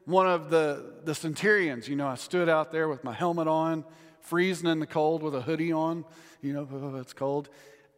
one 0.04 0.28
of 0.28 0.50
the, 0.50 0.94
the 1.04 1.14
centurions. 1.14 1.88
You 1.88 1.96
know, 1.96 2.06
I 2.06 2.16
stood 2.16 2.48
out 2.48 2.70
there 2.70 2.88
with 2.88 3.02
my 3.02 3.12
helmet 3.12 3.48
on, 3.48 3.84
freezing 4.22 4.68
in 4.68 4.80
the 4.80 4.86
cold 4.86 5.22
with 5.22 5.34
a 5.34 5.40
hoodie 5.40 5.72
on. 5.72 6.04
You 6.40 6.52
know, 6.52 6.96
it's 7.00 7.12
cold. 7.12 7.48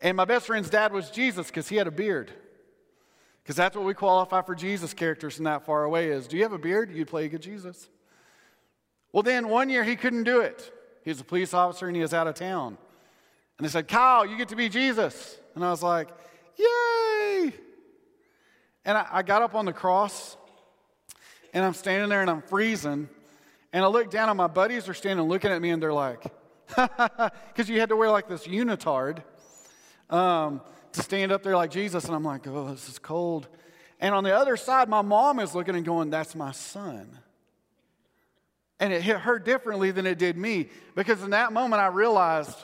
And 0.03 0.17
my 0.17 0.25
best 0.25 0.47
friend's 0.47 0.71
dad 0.71 0.93
was 0.93 1.11
Jesus 1.11 1.47
because 1.47 1.69
he 1.69 1.77
had 1.77 1.87
a 1.87 1.93
beard. 1.93 2.31
Because 3.43 3.57
that's 3.57 3.77
what 3.77 3.85
we 3.85 3.95
qualify 3.95 4.43
for 4.43 4.55
Jesus 4.55 4.95
characters 4.95 5.37
from 5.37 5.45
that 5.45 5.67
far 5.67 5.85
away 5.85 6.09
is 6.09 6.27
do 6.27 6.37
you 6.37 6.43
have 6.43 6.53
a 6.53 6.59
beard? 6.59 6.91
You'd 6.93 7.09
play 7.09 7.27
a 7.27 7.29
good 7.29 7.43
Jesus. 7.43 7.89
Well, 9.13 9.23
then 9.23 9.49
one 9.49 9.69
year 9.69 9.85
he 9.85 9.97
couldn't 9.97 10.25
do 10.25 10.41
it. 10.41 10.73
He 11.05 11.11
was 11.11 11.21
a 11.21 11.25
police 11.25 11.53
officer 11.53 11.87
and 11.87 11.95
he 11.95 12.03
was 12.03 12.15
out 12.15 12.27
of 12.27 12.35
town. 12.35 12.79
And 13.59 13.65
they 13.65 13.71
said, 13.71 13.87
Kyle, 13.87 14.27
you 14.27 14.37
get 14.37 14.49
to 14.49 14.57
be 14.57 14.69
Jesus. 14.69 15.39
And 15.55 15.65
I 15.65 15.71
was 15.71 15.83
like, 15.83 16.09
yay! 16.57 17.53
And 18.85 18.99
I, 18.99 19.07
I 19.13 19.23
got 19.23 19.43
up 19.43 19.55
on 19.55 19.67
the 19.67 19.73
cross 19.73 20.37
and 21.53 21.65
I'm 21.65 21.75
standing 21.75 22.09
there 22.09 22.23
and 22.23 22.31
I'm 22.31 22.43
freezing. 22.43 23.09
And 23.75 23.85
I 23.85 23.89
look 23.89 24.09
down 24.09 24.29
and 24.29 24.39
my 24.39 24.47
buddies 24.47 24.89
are 24.89 24.95
standing 24.95 25.27
looking 25.27 25.51
at 25.51 25.61
me 25.61 25.71
and 25.71 25.83
they're 25.83 25.93
like, 25.93 26.23
because 26.77 27.69
you 27.69 27.81
had 27.81 27.89
to 27.89 27.97
wear 27.97 28.09
like 28.09 28.29
this 28.29 28.47
unitard. 28.47 29.23
Um, 30.09 30.61
to 30.93 31.03
stand 31.03 31.33
up 31.33 31.43
there 31.43 31.57
like 31.57 31.73
Jesus, 31.73 32.05
and 32.05 32.15
I'm 32.15 32.23
like, 32.23 32.47
oh, 32.47 32.71
this 32.71 32.89
is 32.89 33.01
cold. 33.01 33.49
And 33.99 34.15
on 34.15 34.23
the 34.23 34.33
other 34.33 34.57
side, 34.57 34.89
my 34.89 35.03
mom 35.03 35.41
is 35.41 35.57
looking 35.57 35.75
and 35.75 35.85
going, 35.85 36.09
that's 36.09 36.37
my 36.37 36.53
son. 36.53 37.19
And 38.79 38.93
it 38.93 39.03
hit 39.03 39.19
her 39.19 39.41
differently 39.41 39.91
than 39.91 40.07
it 40.07 40.19
did 40.19 40.37
me 40.37 40.69
because 40.95 41.23
in 41.25 41.31
that 41.31 41.53
moment 41.53 41.83
I 41.83 41.89
realized 41.89 42.57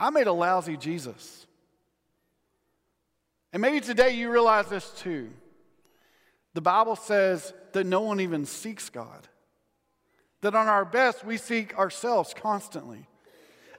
I 0.00 0.10
made 0.10 0.26
a 0.26 0.32
lousy 0.32 0.76
Jesus. 0.76 1.46
And 3.52 3.62
maybe 3.62 3.80
today 3.80 4.16
you 4.16 4.32
realize 4.32 4.66
this 4.66 4.90
too. 4.90 5.30
The 6.54 6.60
Bible 6.60 6.96
says 6.96 7.52
that 7.72 7.84
no 7.84 8.00
one 8.00 8.18
even 8.18 8.46
seeks 8.46 8.90
God, 8.90 9.28
that 10.40 10.54
on 10.54 10.68
our 10.68 10.84
best 10.84 11.24
we 11.24 11.36
seek 11.36 11.76
ourselves 11.78 12.34
constantly. 12.34 13.06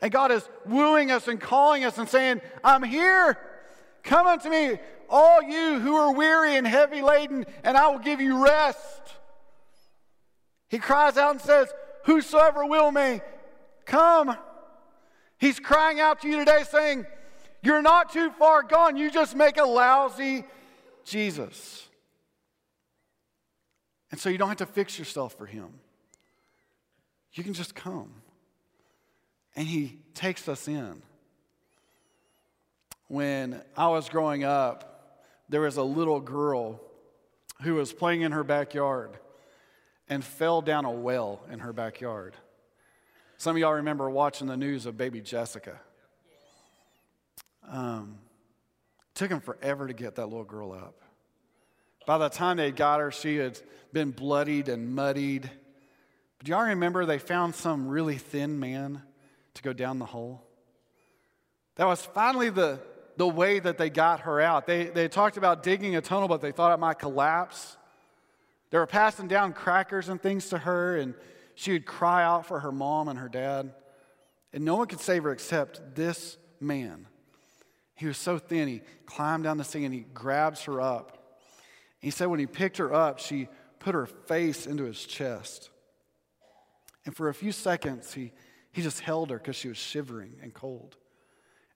And 0.02 0.12
God 0.12 0.32
is 0.32 0.48
wooing 0.66 1.12
us 1.12 1.28
and 1.28 1.40
calling 1.40 1.84
us 1.84 1.98
and 1.98 2.08
saying, 2.08 2.42
I'm 2.64 2.84
here. 2.84 3.38
Come 4.04 4.28
unto 4.28 4.50
me, 4.50 4.80
all 5.10 5.42
you 5.42 5.80
who 5.80 5.96
are 5.96 6.14
weary 6.14 6.56
and 6.56 6.66
heavy 6.66 7.02
laden, 7.02 7.46
and 7.64 7.78
I 7.78 7.88
will 7.88 8.00
give 8.00 8.22
you 8.22 8.44
rest. 8.44 9.02
He 10.70 10.78
cries 10.78 11.18
out 11.18 11.32
and 11.32 11.42
says, 11.42 11.68
Whosoever 12.06 12.66
will 12.66 12.92
may 12.92 13.22
come. 13.86 14.36
He's 15.38 15.60
crying 15.60 16.00
out 16.00 16.22
to 16.22 16.28
you 16.28 16.38
today 16.38 16.64
saying, 16.70 17.06
You're 17.62 17.82
not 17.82 18.14
too 18.14 18.32
far 18.32 18.64
gone. 18.64 18.96
You 18.96 19.12
just 19.12 19.36
make 19.36 19.58
a 19.58 19.66
lousy 19.66 20.46
Jesus. 21.04 21.88
And 24.12 24.20
so 24.20 24.30
you 24.30 24.38
don't 24.38 24.50
have 24.50 24.58
to 24.58 24.66
fix 24.66 24.98
yourself 24.98 25.38
for 25.38 25.46
him. 25.46 25.70
You 27.34 27.44
can 27.44 27.54
just 27.54 27.76
come. 27.76 28.14
And 29.56 29.68
he 29.68 30.00
takes 30.14 30.48
us 30.48 30.68
in 30.68 31.02
when 33.10 33.60
I 33.76 33.88
was 33.88 34.08
growing 34.08 34.44
up, 34.44 35.26
there 35.50 35.62
was 35.62 35.78
a 35.78 35.84
little 35.84 36.20
girl 36.20 36.80
who 37.64 37.74
was 37.76 37.92
playing 37.92 38.22
in 38.22 38.32
her 38.32 38.44
backyard 38.44 39.18
and 40.08 40.24
fell 40.24 40.62
down 40.62 40.86
a 40.86 40.92
well 40.92 41.42
in 41.52 41.60
her 41.60 41.74
backyard. 41.74 42.36
Some 43.38 43.56
of 43.56 43.60
y'all 43.60 43.74
remember 43.74 44.10
watching 44.10 44.48
the 44.48 44.56
news 44.56 44.86
of 44.86 44.96
baby 44.96 45.22
Jessica. 45.22 45.80
Um, 47.68 48.20
took 49.16 49.32
him 49.32 49.42
forever 49.42 49.88
to 49.88 49.94
get 49.94 50.16
that 50.16 50.28
little 50.28 50.44
girl 50.44 50.72
up. 50.72 51.02
By 52.06 52.20
the 52.20 52.30
time 52.30 52.58
they 52.58 52.72
got 52.72 53.00
her, 53.00 53.12
she 53.12 53.38
had 53.38 53.60
been 53.92 54.12
bloodied 54.12 54.70
and 54.70 54.94
muddied. 54.94 55.50
But 56.40 56.46
do 56.46 56.52
y'all 56.52 56.64
remember 56.64 57.06
they 57.06 57.20
found 57.20 57.54
some 57.54 57.88
really 57.88 58.18
thin 58.18 58.60
man 58.60 59.02
to 59.56 59.62
go 59.62 59.74
down 59.74 60.00
the 60.00 60.06
hole? 60.06 60.42
That 61.76 61.86
was 61.86 62.04
finally 62.04 62.50
the, 62.50 62.80
the 63.18 63.28
way 63.28 63.60
that 63.60 63.78
they 63.78 63.90
got 63.90 64.22
her 64.22 64.42
out. 64.42 64.66
They, 64.66 64.86
they 64.86 65.08
talked 65.10 65.38
about 65.38 65.64
digging 65.64 65.96
a 65.96 66.02
tunnel, 66.02 66.28
but 66.28 66.42
they 66.42 66.52
thought 66.52 66.74
it 66.74 66.80
might 66.80 66.98
collapse. 66.98 67.78
They 68.70 68.78
were 68.78 68.88
passing 68.88 69.28
down 69.28 69.54
crackers 69.54 70.10
and 70.10 70.22
things 70.22 70.50
to 70.50 70.58
her, 70.58 70.98
and 70.98 71.14
she 71.56 71.74
would 71.74 71.86
cry 71.86 72.24
out 72.24 72.46
for 72.46 72.62
her 72.62 72.72
mom 72.72 73.10
and 73.10 73.20
her 73.20 73.30
dad. 73.30 73.74
And 74.54 74.64
no 74.64 74.78
one 74.78 74.88
could 74.88 75.02
save 75.02 75.24
her 75.24 75.32
except 75.32 75.96
this 75.96 76.38
man. 76.62 77.06
He 77.96 78.06
was 78.08 78.18
so 78.18 78.38
thin, 78.38 78.70
he 78.70 78.82
climbed 79.06 79.44
down 79.44 79.58
the 79.58 79.66
thing 79.66 79.84
and 79.84 79.94
he 79.94 80.06
grabs 80.14 80.64
her 80.64 80.80
up. 80.80 81.42
He 82.00 82.12
said 82.12 82.28
when 82.28 82.40
he 82.40 82.48
picked 82.48 82.78
her 82.78 82.94
up, 82.94 83.20
she 83.20 83.50
put 83.80 83.94
her 83.94 84.06
face 84.06 84.66
into 84.66 84.86
his 84.86 85.04
chest. 85.04 85.70
And 87.10 87.18
for 87.18 87.30
a 87.30 87.34
few 87.34 87.52
seconds, 87.52 88.14
he, 88.14 88.32
he 88.72 88.84
just 88.84 89.00
held 89.00 89.32
her 89.32 89.40
because 89.40 89.56
she 89.56 89.68
was 89.68 89.78
shivering 89.78 90.36
and 90.44 90.54
cold. 90.54 90.96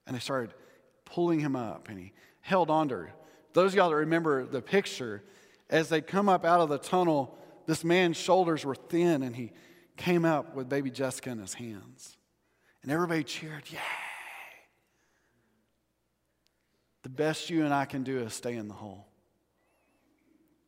And 0.06 0.14
they 0.14 0.20
started 0.20 0.54
pulling 1.04 1.40
him 1.40 1.56
up, 1.56 1.88
and 1.88 1.98
he 1.98 2.12
held 2.40 2.70
on 2.70 2.88
to 2.90 2.94
her. 2.94 3.12
Those 3.52 3.72
of 3.72 3.78
y'all 3.78 3.90
that 3.90 3.96
remember 3.96 4.46
the 4.46 4.62
picture, 4.62 5.24
as 5.68 5.88
they 5.88 6.00
come 6.00 6.28
up 6.28 6.44
out 6.44 6.60
of 6.60 6.68
the 6.68 6.78
tunnel, 6.78 7.36
this 7.66 7.82
man's 7.82 8.16
shoulders 8.16 8.64
were 8.64 8.76
thin, 8.76 9.24
and 9.24 9.34
he 9.34 9.50
came 9.96 10.24
up 10.24 10.54
with 10.54 10.68
baby 10.68 10.92
Jessica 10.92 11.30
in 11.30 11.40
his 11.40 11.54
hands. 11.54 12.16
And 12.84 12.92
everybody 12.92 13.24
cheered, 13.24 13.64
Yay! 13.72 13.80
The 17.02 17.08
best 17.08 17.50
you 17.50 17.64
and 17.64 17.74
I 17.74 17.86
can 17.86 18.04
do 18.04 18.20
is 18.20 18.34
stay 18.34 18.54
in 18.54 18.68
the 18.68 18.74
hole. 18.74 19.08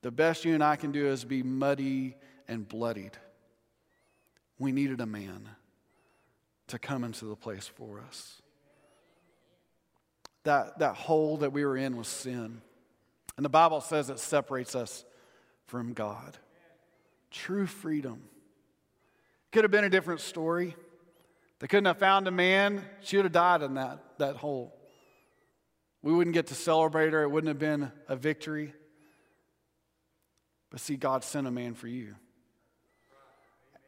The 0.03 0.11
best 0.11 0.45
you 0.45 0.55
and 0.55 0.65
I 0.65 0.75
can 0.75 0.91
do 0.91 1.07
is 1.07 1.25
be 1.25 1.45
muddy 1.45 2.17
and 2.49 2.67
bloodied. 2.67 3.17
We 4.59 4.73
needed 4.73 5.01
a 5.01 5.07
man 5.07 5.49
to 6.69 6.79
come 6.79 7.05
into 7.05 7.27
the 7.27 7.37
place 7.37 7.67
for 7.67 8.01
us 8.01 8.43
that, 10.47 10.79
that 10.79 10.95
hole 10.95 11.37
that 11.39 11.53
we 11.53 11.65
were 11.65 11.77
in 11.77 11.97
was 11.97 12.09
sin. 12.09 12.63
And 13.37 13.45
the 13.45 13.51
Bible 13.51 13.83
says 13.83 14.09
it 14.09 14.19
separates 14.19 14.75
us 14.75 15.05
from 15.67 15.93
God. 15.93 16.39
True 17.31 17.67
freedom. 17.67 18.23
Could 19.53 19.65
have 19.65 19.71
been 19.71 19.85
a 19.85 19.91
different 19.91 20.21
story. 20.21 20.75
They 21.59 21.67
couldn't 21.67 21.85
have 21.85 21.99
found 21.99 22.27
a 22.29 22.31
man. 22.31 22.85
She 23.03 23.17
would 23.17 23.27
have 23.27 23.33
died 23.33 23.63
in 23.63 23.75
that, 23.75 24.03
that 24.19 24.37
hole. 24.37 24.75
We 26.03 26.13
wouldn't 26.13 26.35
get 26.35 26.47
to 26.49 26.55
celebrate 26.55 27.13
her. 27.13 27.23
It 27.23 27.31
wouldn't 27.31 27.49
have 27.49 27.59
been 27.59 27.91
a 28.09 28.17
victory. 28.17 28.73
But 30.71 30.81
see, 30.81 30.97
God 30.97 31.25
sent 31.25 31.47
a 31.47 31.51
man 31.51 31.75
for 31.75 31.89
you. 31.89 32.15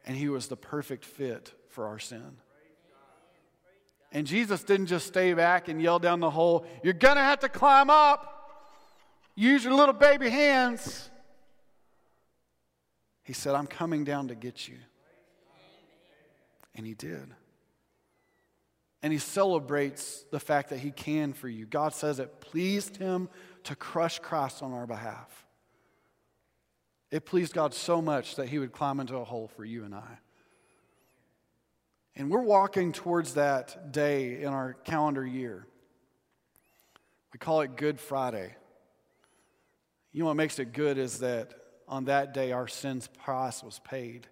And 0.09 0.17
he 0.17 0.27
was 0.27 0.47
the 0.47 0.57
perfect 0.57 1.05
fit 1.05 1.53
for 1.67 1.85
our 1.85 1.99
sin. 1.99 2.37
And 4.11 4.25
Jesus 4.25 4.63
didn't 4.63 4.87
just 4.87 5.05
stay 5.05 5.35
back 5.35 5.67
and 5.67 5.79
yell 5.79 5.99
down 5.99 6.19
the 6.19 6.31
hole, 6.31 6.65
You're 6.83 6.93
going 6.93 7.17
to 7.17 7.21
have 7.21 7.41
to 7.41 7.47
climb 7.47 7.91
up. 7.91 8.49
Use 9.35 9.63
your 9.63 9.75
little 9.75 9.93
baby 9.93 10.31
hands. 10.31 11.11
He 13.23 13.33
said, 13.33 13.53
I'm 13.53 13.67
coming 13.67 14.03
down 14.03 14.29
to 14.29 14.35
get 14.35 14.67
you. 14.67 14.77
And 16.73 16.87
he 16.87 16.95
did. 16.95 17.27
And 19.03 19.13
he 19.13 19.19
celebrates 19.19 20.25
the 20.31 20.39
fact 20.39 20.71
that 20.71 20.79
he 20.79 20.89
can 20.89 21.33
for 21.33 21.47
you. 21.47 21.67
God 21.67 21.93
says 21.93 22.19
it 22.19 22.41
pleased 22.41 22.97
him 22.97 23.29
to 23.65 23.75
crush 23.75 24.17
Christ 24.17 24.63
on 24.63 24.73
our 24.73 24.87
behalf. 24.87 25.45
It 27.11 27.25
pleased 27.25 27.53
God 27.53 27.73
so 27.73 28.01
much 28.01 28.35
that 28.35 28.49
he 28.49 28.59
would 28.59 28.71
climb 28.71 28.99
into 28.99 29.17
a 29.17 29.23
hole 29.23 29.47
for 29.55 29.65
you 29.65 29.83
and 29.83 29.95
I. 29.95 30.19
And 32.15 32.29
we're 32.29 32.41
walking 32.41 32.91
towards 32.91 33.35
that 33.35 33.91
day 33.91 34.41
in 34.41 34.47
our 34.47 34.73
calendar 34.73 35.25
year. 35.25 35.65
We 37.33 37.39
call 37.39 37.61
it 37.61 37.75
Good 37.75 37.99
Friday. 37.99 38.55
You 40.11 40.21
know 40.21 40.27
what 40.27 40.35
makes 40.35 40.59
it 40.59 40.73
good 40.73 40.97
is 40.97 41.19
that 41.19 41.53
on 41.87 42.05
that 42.05 42.33
day 42.33 42.51
our 42.51 42.67
sin's 42.67 43.07
price 43.07 43.63
was 43.63 43.79
paid. 43.79 44.27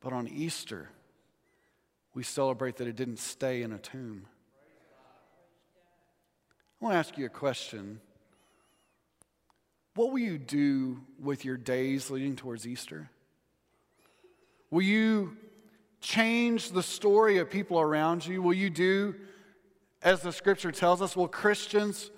But 0.00 0.12
on 0.12 0.28
Easter, 0.28 0.90
we 2.12 2.22
celebrate 2.22 2.76
that 2.76 2.86
it 2.86 2.96
didn't 2.96 3.18
stay 3.18 3.62
in 3.62 3.72
a 3.72 3.78
tomb. 3.78 4.26
I 6.80 6.84
want 6.84 6.94
to 6.94 6.98
ask 6.98 7.16
you 7.16 7.24
a 7.26 7.30
question. 7.30 8.00
What 9.94 10.10
will 10.10 10.18
you 10.18 10.38
do 10.38 11.00
with 11.20 11.44
your 11.44 11.56
days 11.56 12.10
leading 12.10 12.34
towards 12.34 12.66
Easter? 12.66 13.10
Will 14.70 14.82
you 14.82 15.36
change 16.00 16.70
the 16.70 16.82
story 16.82 17.38
of 17.38 17.48
people 17.48 17.80
around 17.80 18.26
you? 18.26 18.42
Will 18.42 18.54
you 18.54 18.70
do 18.70 19.14
as 20.02 20.20
the 20.20 20.32
scripture 20.32 20.72
tells 20.72 21.00
us? 21.00 21.16
Will 21.16 21.28
Christians 21.28 22.10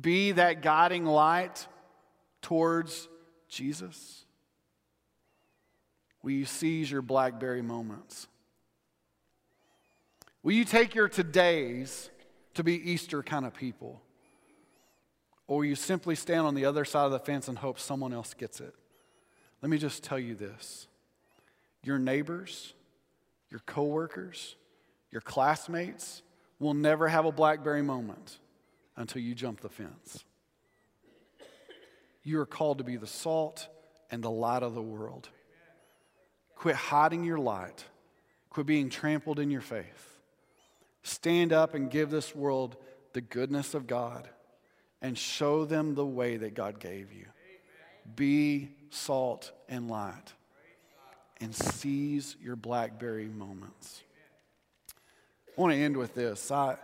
be 0.00 0.32
that 0.32 0.60
guiding 0.60 1.06
light 1.06 1.66
towards 2.42 3.08
Jesus? 3.48 4.26
Will 6.22 6.32
you 6.32 6.44
seize 6.44 6.90
your 6.90 7.02
Blackberry 7.02 7.62
moments? 7.62 8.28
Will 10.42 10.52
you 10.52 10.64
take 10.64 10.94
your 10.94 11.08
todays 11.08 12.10
to 12.54 12.62
be 12.62 12.74
Easter 12.90 13.22
kind 13.22 13.46
of 13.46 13.54
people? 13.54 14.02
Or 15.52 15.58
will 15.58 15.64
you 15.66 15.74
simply 15.74 16.14
stand 16.14 16.46
on 16.46 16.54
the 16.54 16.64
other 16.64 16.86
side 16.86 17.04
of 17.04 17.12
the 17.12 17.18
fence 17.18 17.46
and 17.46 17.58
hope 17.58 17.78
someone 17.78 18.14
else 18.14 18.32
gets 18.32 18.58
it? 18.58 18.74
Let 19.60 19.68
me 19.68 19.76
just 19.76 20.02
tell 20.02 20.18
you 20.18 20.34
this 20.34 20.86
your 21.82 21.98
neighbors, 21.98 22.72
your 23.50 23.60
coworkers, 23.66 24.56
your 25.10 25.20
classmates 25.20 26.22
will 26.58 26.72
never 26.72 27.06
have 27.06 27.26
a 27.26 27.32
Blackberry 27.32 27.82
moment 27.82 28.38
until 28.96 29.20
you 29.20 29.34
jump 29.34 29.60
the 29.60 29.68
fence. 29.68 30.24
You 32.22 32.40
are 32.40 32.46
called 32.46 32.78
to 32.78 32.84
be 32.84 32.96
the 32.96 33.06
salt 33.06 33.68
and 34.10 34.24
the 34.24 34.30
light 34.30 34.62
of 34.62 34.74
the 34.74 34.80
world. 34.80 35.28
Quit 36.54 36.76
hiding 36.76 37.24
your 37.24 37.36
light. 37.36 37.84
Quit 38.48 38.64
being 38.64 38.88
trampled 38.88 39.38
in 39.38 39.50
your 39.50 39.60
faith. 39.60 40.18
Stand 41.02 41.52
up 41.52 41.74
and 41.74 41.90
give 41.90 42.08
this 42.08 42.34
world 42.34 42.74
the 43.12 43.20
goodness 43.20 43.74
of 43.74 43.86
God 43.86 44.30
and 45.02 45.18
show 45.18 45.64
them 45.64 45.94
the 45.94 46.06
way 46.06 46.38
that 46.38 46.54
God 46.54 46.80
gave 46.80 47.12
you. 47.12 47.26
Be 48.16 48.70
salt 48.90 49.52
and 49.68 49.90
light 49.90 50.32
and 51.40 51.54
seize 51.54 52.36
your 52.40 52.56
blackberry 52.56 53.26
moments. 53.26 54.02
I 55.48 55.60
want 55.60 55.74
to 55.74 55.78
end 55.78 55.96
with 55.96 56.14
this. 56.14 56.50
I, 56.50 56.76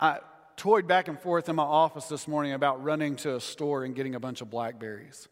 I 0.00 0.20
toyed 0.56 0.86
back 0.86 1.08
and 1.08 1.20
forth 1.20 1.48
in 1.48 1.56
my 1.56 1.64
office 1.64 2.06
this 2.06 2.28
morning 2.28 2.52
about 2.52 2.82
running 2.82 3.16
to 3.16 3.36
a 3.36 3.40
store 3.40 3.84
and 3.84 3.94
getting 3.94 4.14
a 4.14 4.20
bunch 4.20 4.40
of 4.40 4.48
blackberries. 4.48 5.28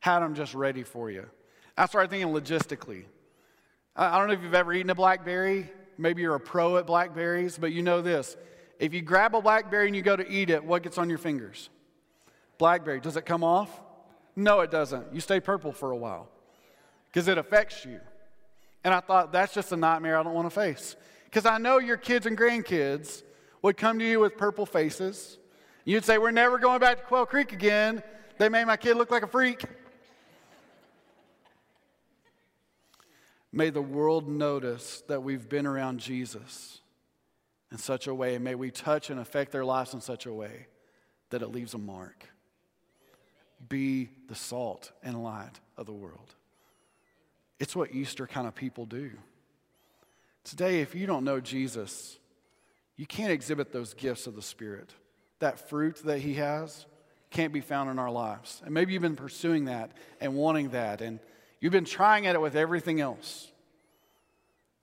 Had 0.00 0.20
them 0.20 0.34
just 0.34 0.54
ready 0.54 0.82
for 0.82 1.10
you. 1.10 1.26
I 1.76 1.86
started 1.86 2.10
thinking 2.10 2.32
logistically. 2.32 3.04
I 3.96 4.18
don't 4.18 4.26
know 4.26 4.34
if 4.34 4.42
you've 4.42 4.54
ever 4.54 4.72
eaten 4.72 4.90
a 4.90 4.94
blackberry. 4.94 5.70
Maybe 5.96 6.22
you're 6.22 6.34
a 6.34 6.40
pro 6.40 6.76
at 6.76 6.86
blackberries, 6.86 7.56
but 7.56 7.72
you 7.72 7.82
know 7.82 8.02
this. 8.02 8.36
If 8.78 8.92
you 8.92 9.02
grab 9.02 9.34
a 9.34 9.40
blackberry 9.40 9.86
and 9.86 9.96
you 9.96 10.02
go 10.02 10.16
to 10.16 10.28
eat 10.28 10.50
it, 10.50 10.64
what 10.64 10.82
gets 10.82 10.98
on 10.98 11.08
your 11.08 11.18
fingers? 11.18 11.70
Blackberry. 12.58 13.00
Does 13.00 13.16
it 13.16 13.24
come 13.24 13.44
off? 13.44 13.82
No, 14.36 14.60
it 14.60 14.70
doesn't. 14.70 15.14
You 15.14 15.20
stay 15.20 15.40
purple 15.40 15.72
for 15.72 15.90
a 15.90 15.96
while 15.96 16.28
because 17.06 17.28
it 17.28 17.38
affects 17.38 17.84
you. 17.84 18.00
And 18.82 18.92
I 18.92 19.00
thought, 19.00 19.32
that's 19.32 19.54
just 19.54 19.72
a 19.72 19.76
nightmare 19.76 20.18
I 20.18 20.22
don't 20.22 20.34
want 20.34 20.46
to 20.46 20.54
face. 20.54 20.96
Because 21.24 21.46
I 21.46 21.58
know 21.58 21.78
your 21.78 21.96
kids 21.96 22.26
and 22.26 22.36
grandkids 22.36 23.22
would 23.62 23.76
come 23.76 23.98
to 23.98 24.04
you 24.04 24.20
with 24.20 24.36
purple 24.36 24.66
faces. 24.66 25.38
You'd 25.84 26.04
say, 26.04 26.18
We're 26.18 26.30
never 26.30 26.58
going 26.58 26.80
back 26.80 26.98
to 26.98 27.04
Quail 27.04 27.26
Creek 27.26 27.52
again. 27.52 28.02
They 28.38 28.48
made 28.48 28.66
my 28.66 28.76
kid 28.76 28.96
look 28.96 29.10
like 29.10 29.22
a 29.22 29.28
freak. 29.28 29.64
May 33.52 33.70
the 33.70 33.82
world 33.82 34.28
notice 34.28 35.02
that 35.06 35.22
we've 35.22 35.48
been 35.48 35.66
around 35.66 36.00
Jesus 36.00 36.80
in 37.74 37.78
such 37.78 38.06
a 38.06 38.14
way, 38.14 38.36
and 38.36 38.44
may 38.44 38.54
we 38.54 38.70
touch 38.70 39.10
and 39.10 39.18
affect 39.18 39.50
their 39.50 39.64
lives 39.64 39.94
in 39.94 40.00
such 40.00 40.26
a 40.26 40.32
way 40.32 40.68
that 41.30 41.42
it 41.42 41.48
leaves 41.48 41.74
a 41.74 41.78
mark. 41.78 42.24
Be 43.68 44.10
the 44.28 44.36
salt 44.36 44.92
and 45.02 45.24
light 45.24 45.58
of 45.76 45.86
the 45.86 45.92
world. 45.92 46.36
It's 47.58 47.74
what 47.74 47.92
Easter 47.92 48.28
kind 48.28 48.46
of 48.46 48.54
people 48.54 48.86
do. 48.86 49.10
Today, 50.44 50.82
if 50.82 50.94
you 50.94 51.08
don't 51.08 51.24
know 51.24 51.40
Jesus, 51.40 52.16
you 52.96 53.06
can't 53.06 53.32
exhibit 53.32 53.72
those 53.72 53.92
gifts 53.92 54.28
of 54.28 54.36
the 54.36 54.42
Spirit. 54.42 54.94
That 55.40 55.68
fruit 55.68 55.96
that 56.04 56.20
He 56.20 56.34
has 56.34 56.86
can't 57.30 57.52
be 57.52 57.60
found 57.60 57.90
in 57.90 57.98
our 57.98 58.10
lives. 58.10 58.62
And 58.64 58.72
maybe 58.72 58.92
you've 58.92 59.02
been 59.02 59.16
pursuing 59.16 59.64
that 59.64 59.90
and 60.20 60.36
wanting 60.36 60.70
that, 60.70 61.00
and 61.00 61.18
you've 61.58 61.72
been 61.72 61.84
trying 61.84 62.28
at 62.28 62.36
it 62.36 62.40
with 62.40 62.54
everything 62.54 63.00
else. 63.00 63.50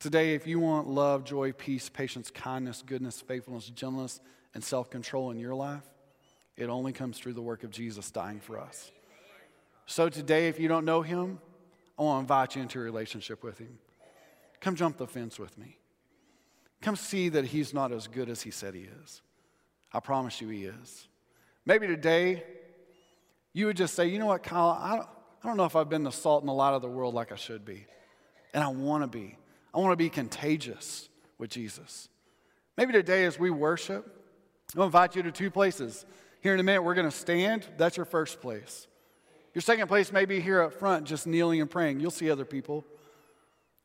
Today, 0.01 0.33
if 0.33 0.47
you 0.47 0.59
want 0.59 0.87
love, 0.87 1.23
joy, 1.23 1.51
peace, 1.51 1.87
patience, 1.87 2.31
kindness, 2.31 2.83
goodness, 2.83 3.21
faithfulness, 3.21 3.67
gentleness, 3.69 4.19
and 4.55 4.63
self 4.63 4.89
control 4.89 5.29
in 5.29 5.37
your 5.37 5.53
life, 5.53 5.83
it 6.57 6.69
only 6.69 6.91
comes 6.91 7.19
through 7.19 7.33
the 7.33 7.41
work 7.41 7.63
of 7.63 7.69
Jesus 7.69 8.09
dying 8.09 8.39
for 8.39 8.59
us. 8.59 8.91
So 9.85 10.09
today, 10.09 10.47
if 10.47 10.59
you 10.59 10.67
don't 10.67 10.85
know 10.85 11.03
Him, 11.03 11.37
I 11.99 12.01
want 12.01 12.17
to 12.17 12.21
invite 12.21 12.55
you 12.55 12.63
into 12.63 12.79
a 12.79 12.81
relationship 12.81 13.43
with 13.43 13.59
Him. 13.59 13.77
Come 14.59 14.75
jump 14.75 14.97
the 14.97 15.05
fence 15.05 15.37
with 15.37 15.55
me. 15.55 15.77
Come 16.81 16.95
see 16.95 17.29
that 17.29 17.45
He's 17.45 17.71
not 17.71 17.91
as 17.91 18.07
good 18.07 18.27
as 18.27 18.41
He 18.41 18.49
said 18.49 18.73
He 18.73 18.87
is. 19.03 19.21
I 19.93 19.99
promise 19.99 20.41
you 20.41 20.47
He 20.47 20.65
is. 20.65 21.07
Maybe 21.63 21.85
today 21.85 22.43
you 23.53 23.67
would 23.67 23.77
just 23.77 23.93
say, 23.93 24.07
you 24.07 24.17
know 24.17 24.25
what, 24.25 24.41
Kyle, 24.41 24.69
I 24.69 25.05
don't, 25.43 25.57
know 25.57 25.65
if 25.65 25.75
I've 25.75 25.89
been 25.89 26.03
the 26.03 26.11
salt 26.11 26.41
and 26.41 26.49
the 26.49 26.53
light 26.53 26.73
of 26.73 26.81
the 26.81 26.89
world 26.89 27.13
like 27.13 27.31
I 27.31 27.35
should 27.35 27.65
be. 27.65 27.85
And 28.51 28.63
I 28.63 28.67
want 28.69 29.03
to 29.03 29.07
be. 29.07 29.37
I 29.73 29.79
want 29.79 29.91
to 29.91 29.97
be 29.97 30.09
contagious 30.09 31.09
with 31.37 31.49
Jesus. 31.49 32.09
Maybe 32.77 32.93
today 32.93 33.25
as 33.25 33.39
we 33.39 33.49
worship, 33.49 34.17
I'll 34.75 34.83
invite 34.83 35.15
you 35.15 35.23
to 35.23 35.31
two 35.31 35.51
places. 35.51 36.05
Here 36.41 36.53
in 36.53 36.59
a 36.59 36.63
minute, 36.63 36.81
we're 36.81 36.95
going 36.95 37.09
to 37.09 37.15
stand. 37.15 37.67
That's 37.77 37.97
your 37.97 38.05
first 38.05 38.41
place. 38.41 38.87
Your 39.53 39.61
second 39.61 39.87
place 39.87 40.11
may 40.11 40.25
be 40.25 40.39
here 40.39 40.61
up 40.61 40.73
front, 40.73 41.05
just 41.05 41.27
kneeling 41.27 41.61
and 41.61 41.69
praying. 41.69 41.99
You'll 41.99 42.11
see 42.11 42.31
other 42.31 42.45
people. 42.45 42.85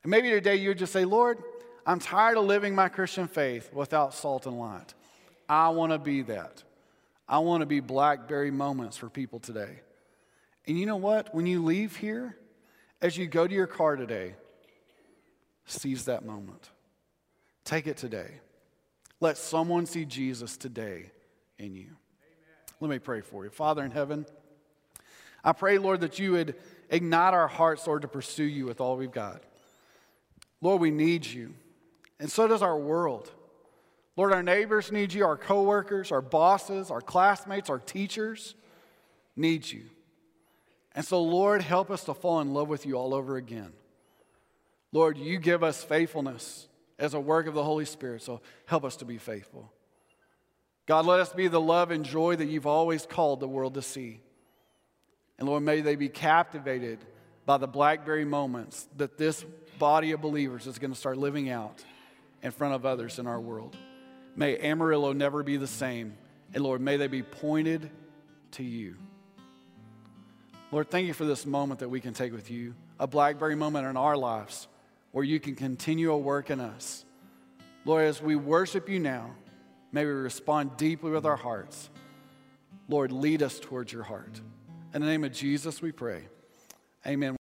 And 0.02 0.10
maybe 0.10 0.30
today 0.30 0.56
you 0.56 0.74
just 0.74 0.92
say, 0.92 1.04
Lord, 1.04 1.42
I'm 1.84 1.98
tired 1.98 2.36
of 2.36 2.44
living 2.44 2.74
my 2.74 2.88
Christian 2.88 3.26
faith 3.28 3.72
without 3.72 4.14
salt 4.14 4.46
and 4.46 4.58
light. 4.58 4.94
I 5.48 5.68
want 5.70 5.92
to 5.92 5.98
be 5.98 6.22
that. 6.22 6.62
I 7.28 7.38
want 7.38 7.62
to 7.62 7.66
be 7.66 7.80
blackberry 7.80 8.50
moments 8.50 8.96
for 8.96 9.08
people 9.08 9.40
today. 9.40 9.80
And 10.66 10.78
you 10.78 10.86
know 10.86 10.96
what? 10.96 11.34
When 11.34 11.46
you 11.46 11.64
leave 11.64 11.96
here, 11.96 12.36
as 13.00 13.16
you 13.16 13.26
go 13.26 13.46
to 13.46 13.54
your 13.54 13.66
car 13.66 13.96
today, 13.96 14.34
seize 15.66 16.06
that 16.06 16.24
moment. 16.24 16.70
Take 17.64 17.86
it 17.86 17.96
today. 17.96 18.30
Let 19.20 19.36
someone 19.36 19.86
see 19.86 20.04
Jesus 20.04 20.56
today 20.56 21.10
in 21.58 21.74
you. 21.74 21.82
Amen. 21.82 22.76
Let 22.80 22.90
me 22.90 22.98
pray 22.98 23.20
for 23.20 23.44
you. 23.44 23.50
Father 23.50 23.84
in 23.84 23.90
heaven, 23.90 24.26
I 25.44 25.52
pray, 25.52 25.78
Lord, 25.78 26.00
that 26.00 26.18
you 26.18 26.32
would 26.32 26.54
ignite 26.90 27.34
our 27.34 27.48
hearts, 27.48 27.86
Lord, 27.86 28.02
to 28.02 28.08
pursue 28.08 28.44
you 28.44 28.66
with 28.66 28.80
all 28.80 28.96
we've 28.96 29.10
got. 29.10 29.42
Lord, 30.60 30.80
we 30.80 30.90
need 30.90 31.26
you. 31.26 31.54
And 32.18 32.30
so 32.30 32.48
does 32.48 32.62
our 32.62 32.78
world. 32.78 33.30
Lord, 34.16 34.32
our 34.32 34.42
neighbors 34.42 34.90
need 34.90 35.12
you, 35.12 35.24
our 35.24 35.36
coworkers, 35.36 36.10
our 36.10 36.22
bosses, 36.22 36.90
our 36.90 37.02
classmates, 37.02 37.68
our 37.68 37.78
teachers 37.78 38.54
need 39.36 39.70
you. 39.70 39.84
And 40.94 41.04
so, 41.04 41.22
Lord, 41.22 41.60
help 41.60 41.90
us 41.90 42.04
to 42.04 42.14
fall 42.14 42.40
in 42.40 42.54
love 42.54 42.68
with 42.68 42.86
you 42.86 42.94
all 42.94 43.12
over 43.14 43.36
again. 43.36 43.72
Lord, 44.92 45.18
you 45.18 45.38
give 45.38 45.62
us 45.62 45.82
faithfulness 45.82 46.68
as 46.98 47.14
a 47.14 47.20
work 47.20 47.46
of 47.46 47.54
the 47.54 47.64
Holy 47.64 47.84
Spirit, 47.84 48.22
so 48.22 48.40
help 48.66 48.84
us 48.84 48.96
to 48.96 49.04
be 49.04 49.18
faithful. 49.18 49.70
God, 50.86 51.04
let 51.04 51.20
us 51.20 51.32
be 51.32 51.48
the 51.48 51.60
love 51.60 51.90
and 51.90 52.04
joy 52.04 52.36
that 52.36 52.46
you've 52.46 52.66
always 52.66 53.06
called 53.06 53.40
the 53.40 53.48
world 53.48 53.74
to 53.74 53.82
see. 53.82 54.20
And 55.38 55.48
Lord, 55.48 55.62
may 55.62 55.80
they 55.80 55.96
be 55.96 56.08
captivated 56.08 56.98
by 57.44 57.58
the 57.58 57.66
blackberry 57.66 58.24
moments 58.24 58.88
that 58.96 59.18
this 59.18 59.44
body 59.78 60.12
of 60.12 60.20
believers 60.20 60.66
is 60.66 60.78
going 60.78 60.92
to 60.92 60.98
start 60.98 61.18
living 61.18 61.50
out 61.50 61.84
in 62.42 62.50
front 62.50 62.74
of 62.74 62.86
others 62.86 63.18
in 63.18 63.26
our 63.26 63.40
world. 63.40 63.76
May 64.36 64.58
Amarillo 64.58 65.12
never 65.12 65.42
be 65.42 65.56
the 65.56 65.66
same. 65.66 66.16
And 66.54 66.62
Lord, 66.62 66.80
may 66.80 66.96
they 66.96 67.08
be 67.08 67.22
pointed 67.22 67.90
to 68.52 68.62
you. 68.62 68.96
Lord, 70.72 70.90
thank 70.90 71.06
you 71.06 71.12
for 71.12 71.24
this 71.24 71.44
moment 71.44 71.80
that 71.80 71.88
we 71.88 72.00
can 72.00 72.14
take 72.14 72.32
with 72.32 72.50
you, 72.50 72.74
a 72.98 73.06
blackberry 73.06 73.54
moment 73.54 73.86
in 73.86 73.96
our 73.96 74.16
lives 74.16 74.68
where 75.16 75.24
you 75.24 75.40
can 75.40 75.54
continue 75.54 76.12
a 76.12 76.18
work 76.18 76.50
in 76.50 76.60
us. 76.60 77.06
Lord, 77.86 78.04
as 78.04 78.20
we 78.20 78.36
worship 78.36 78.86
you 78.86 79.00
now, 79.00 79.30
may 79.90 80.04
we 80.04 80.10
respond 80.10 80.76
deeply 80.76 81.10
with 81.10 81.24
our 81.24 81.38
hearts. 81.38 81.88
Lord, 82.86 83.12
lead 83.12 83.42
us 83.42 83.58
towards 83.58 83.90
your 83.90 84.02
heart. 84.02 84.38
In 84.92 85.00
the 85.00 85.06
name 85.06 85.24
of 85.24 85.32
Jesus, 85.32 85.80
we 85.80 85.90
pray. 85.90 86.28
Amen. 87.06 87.34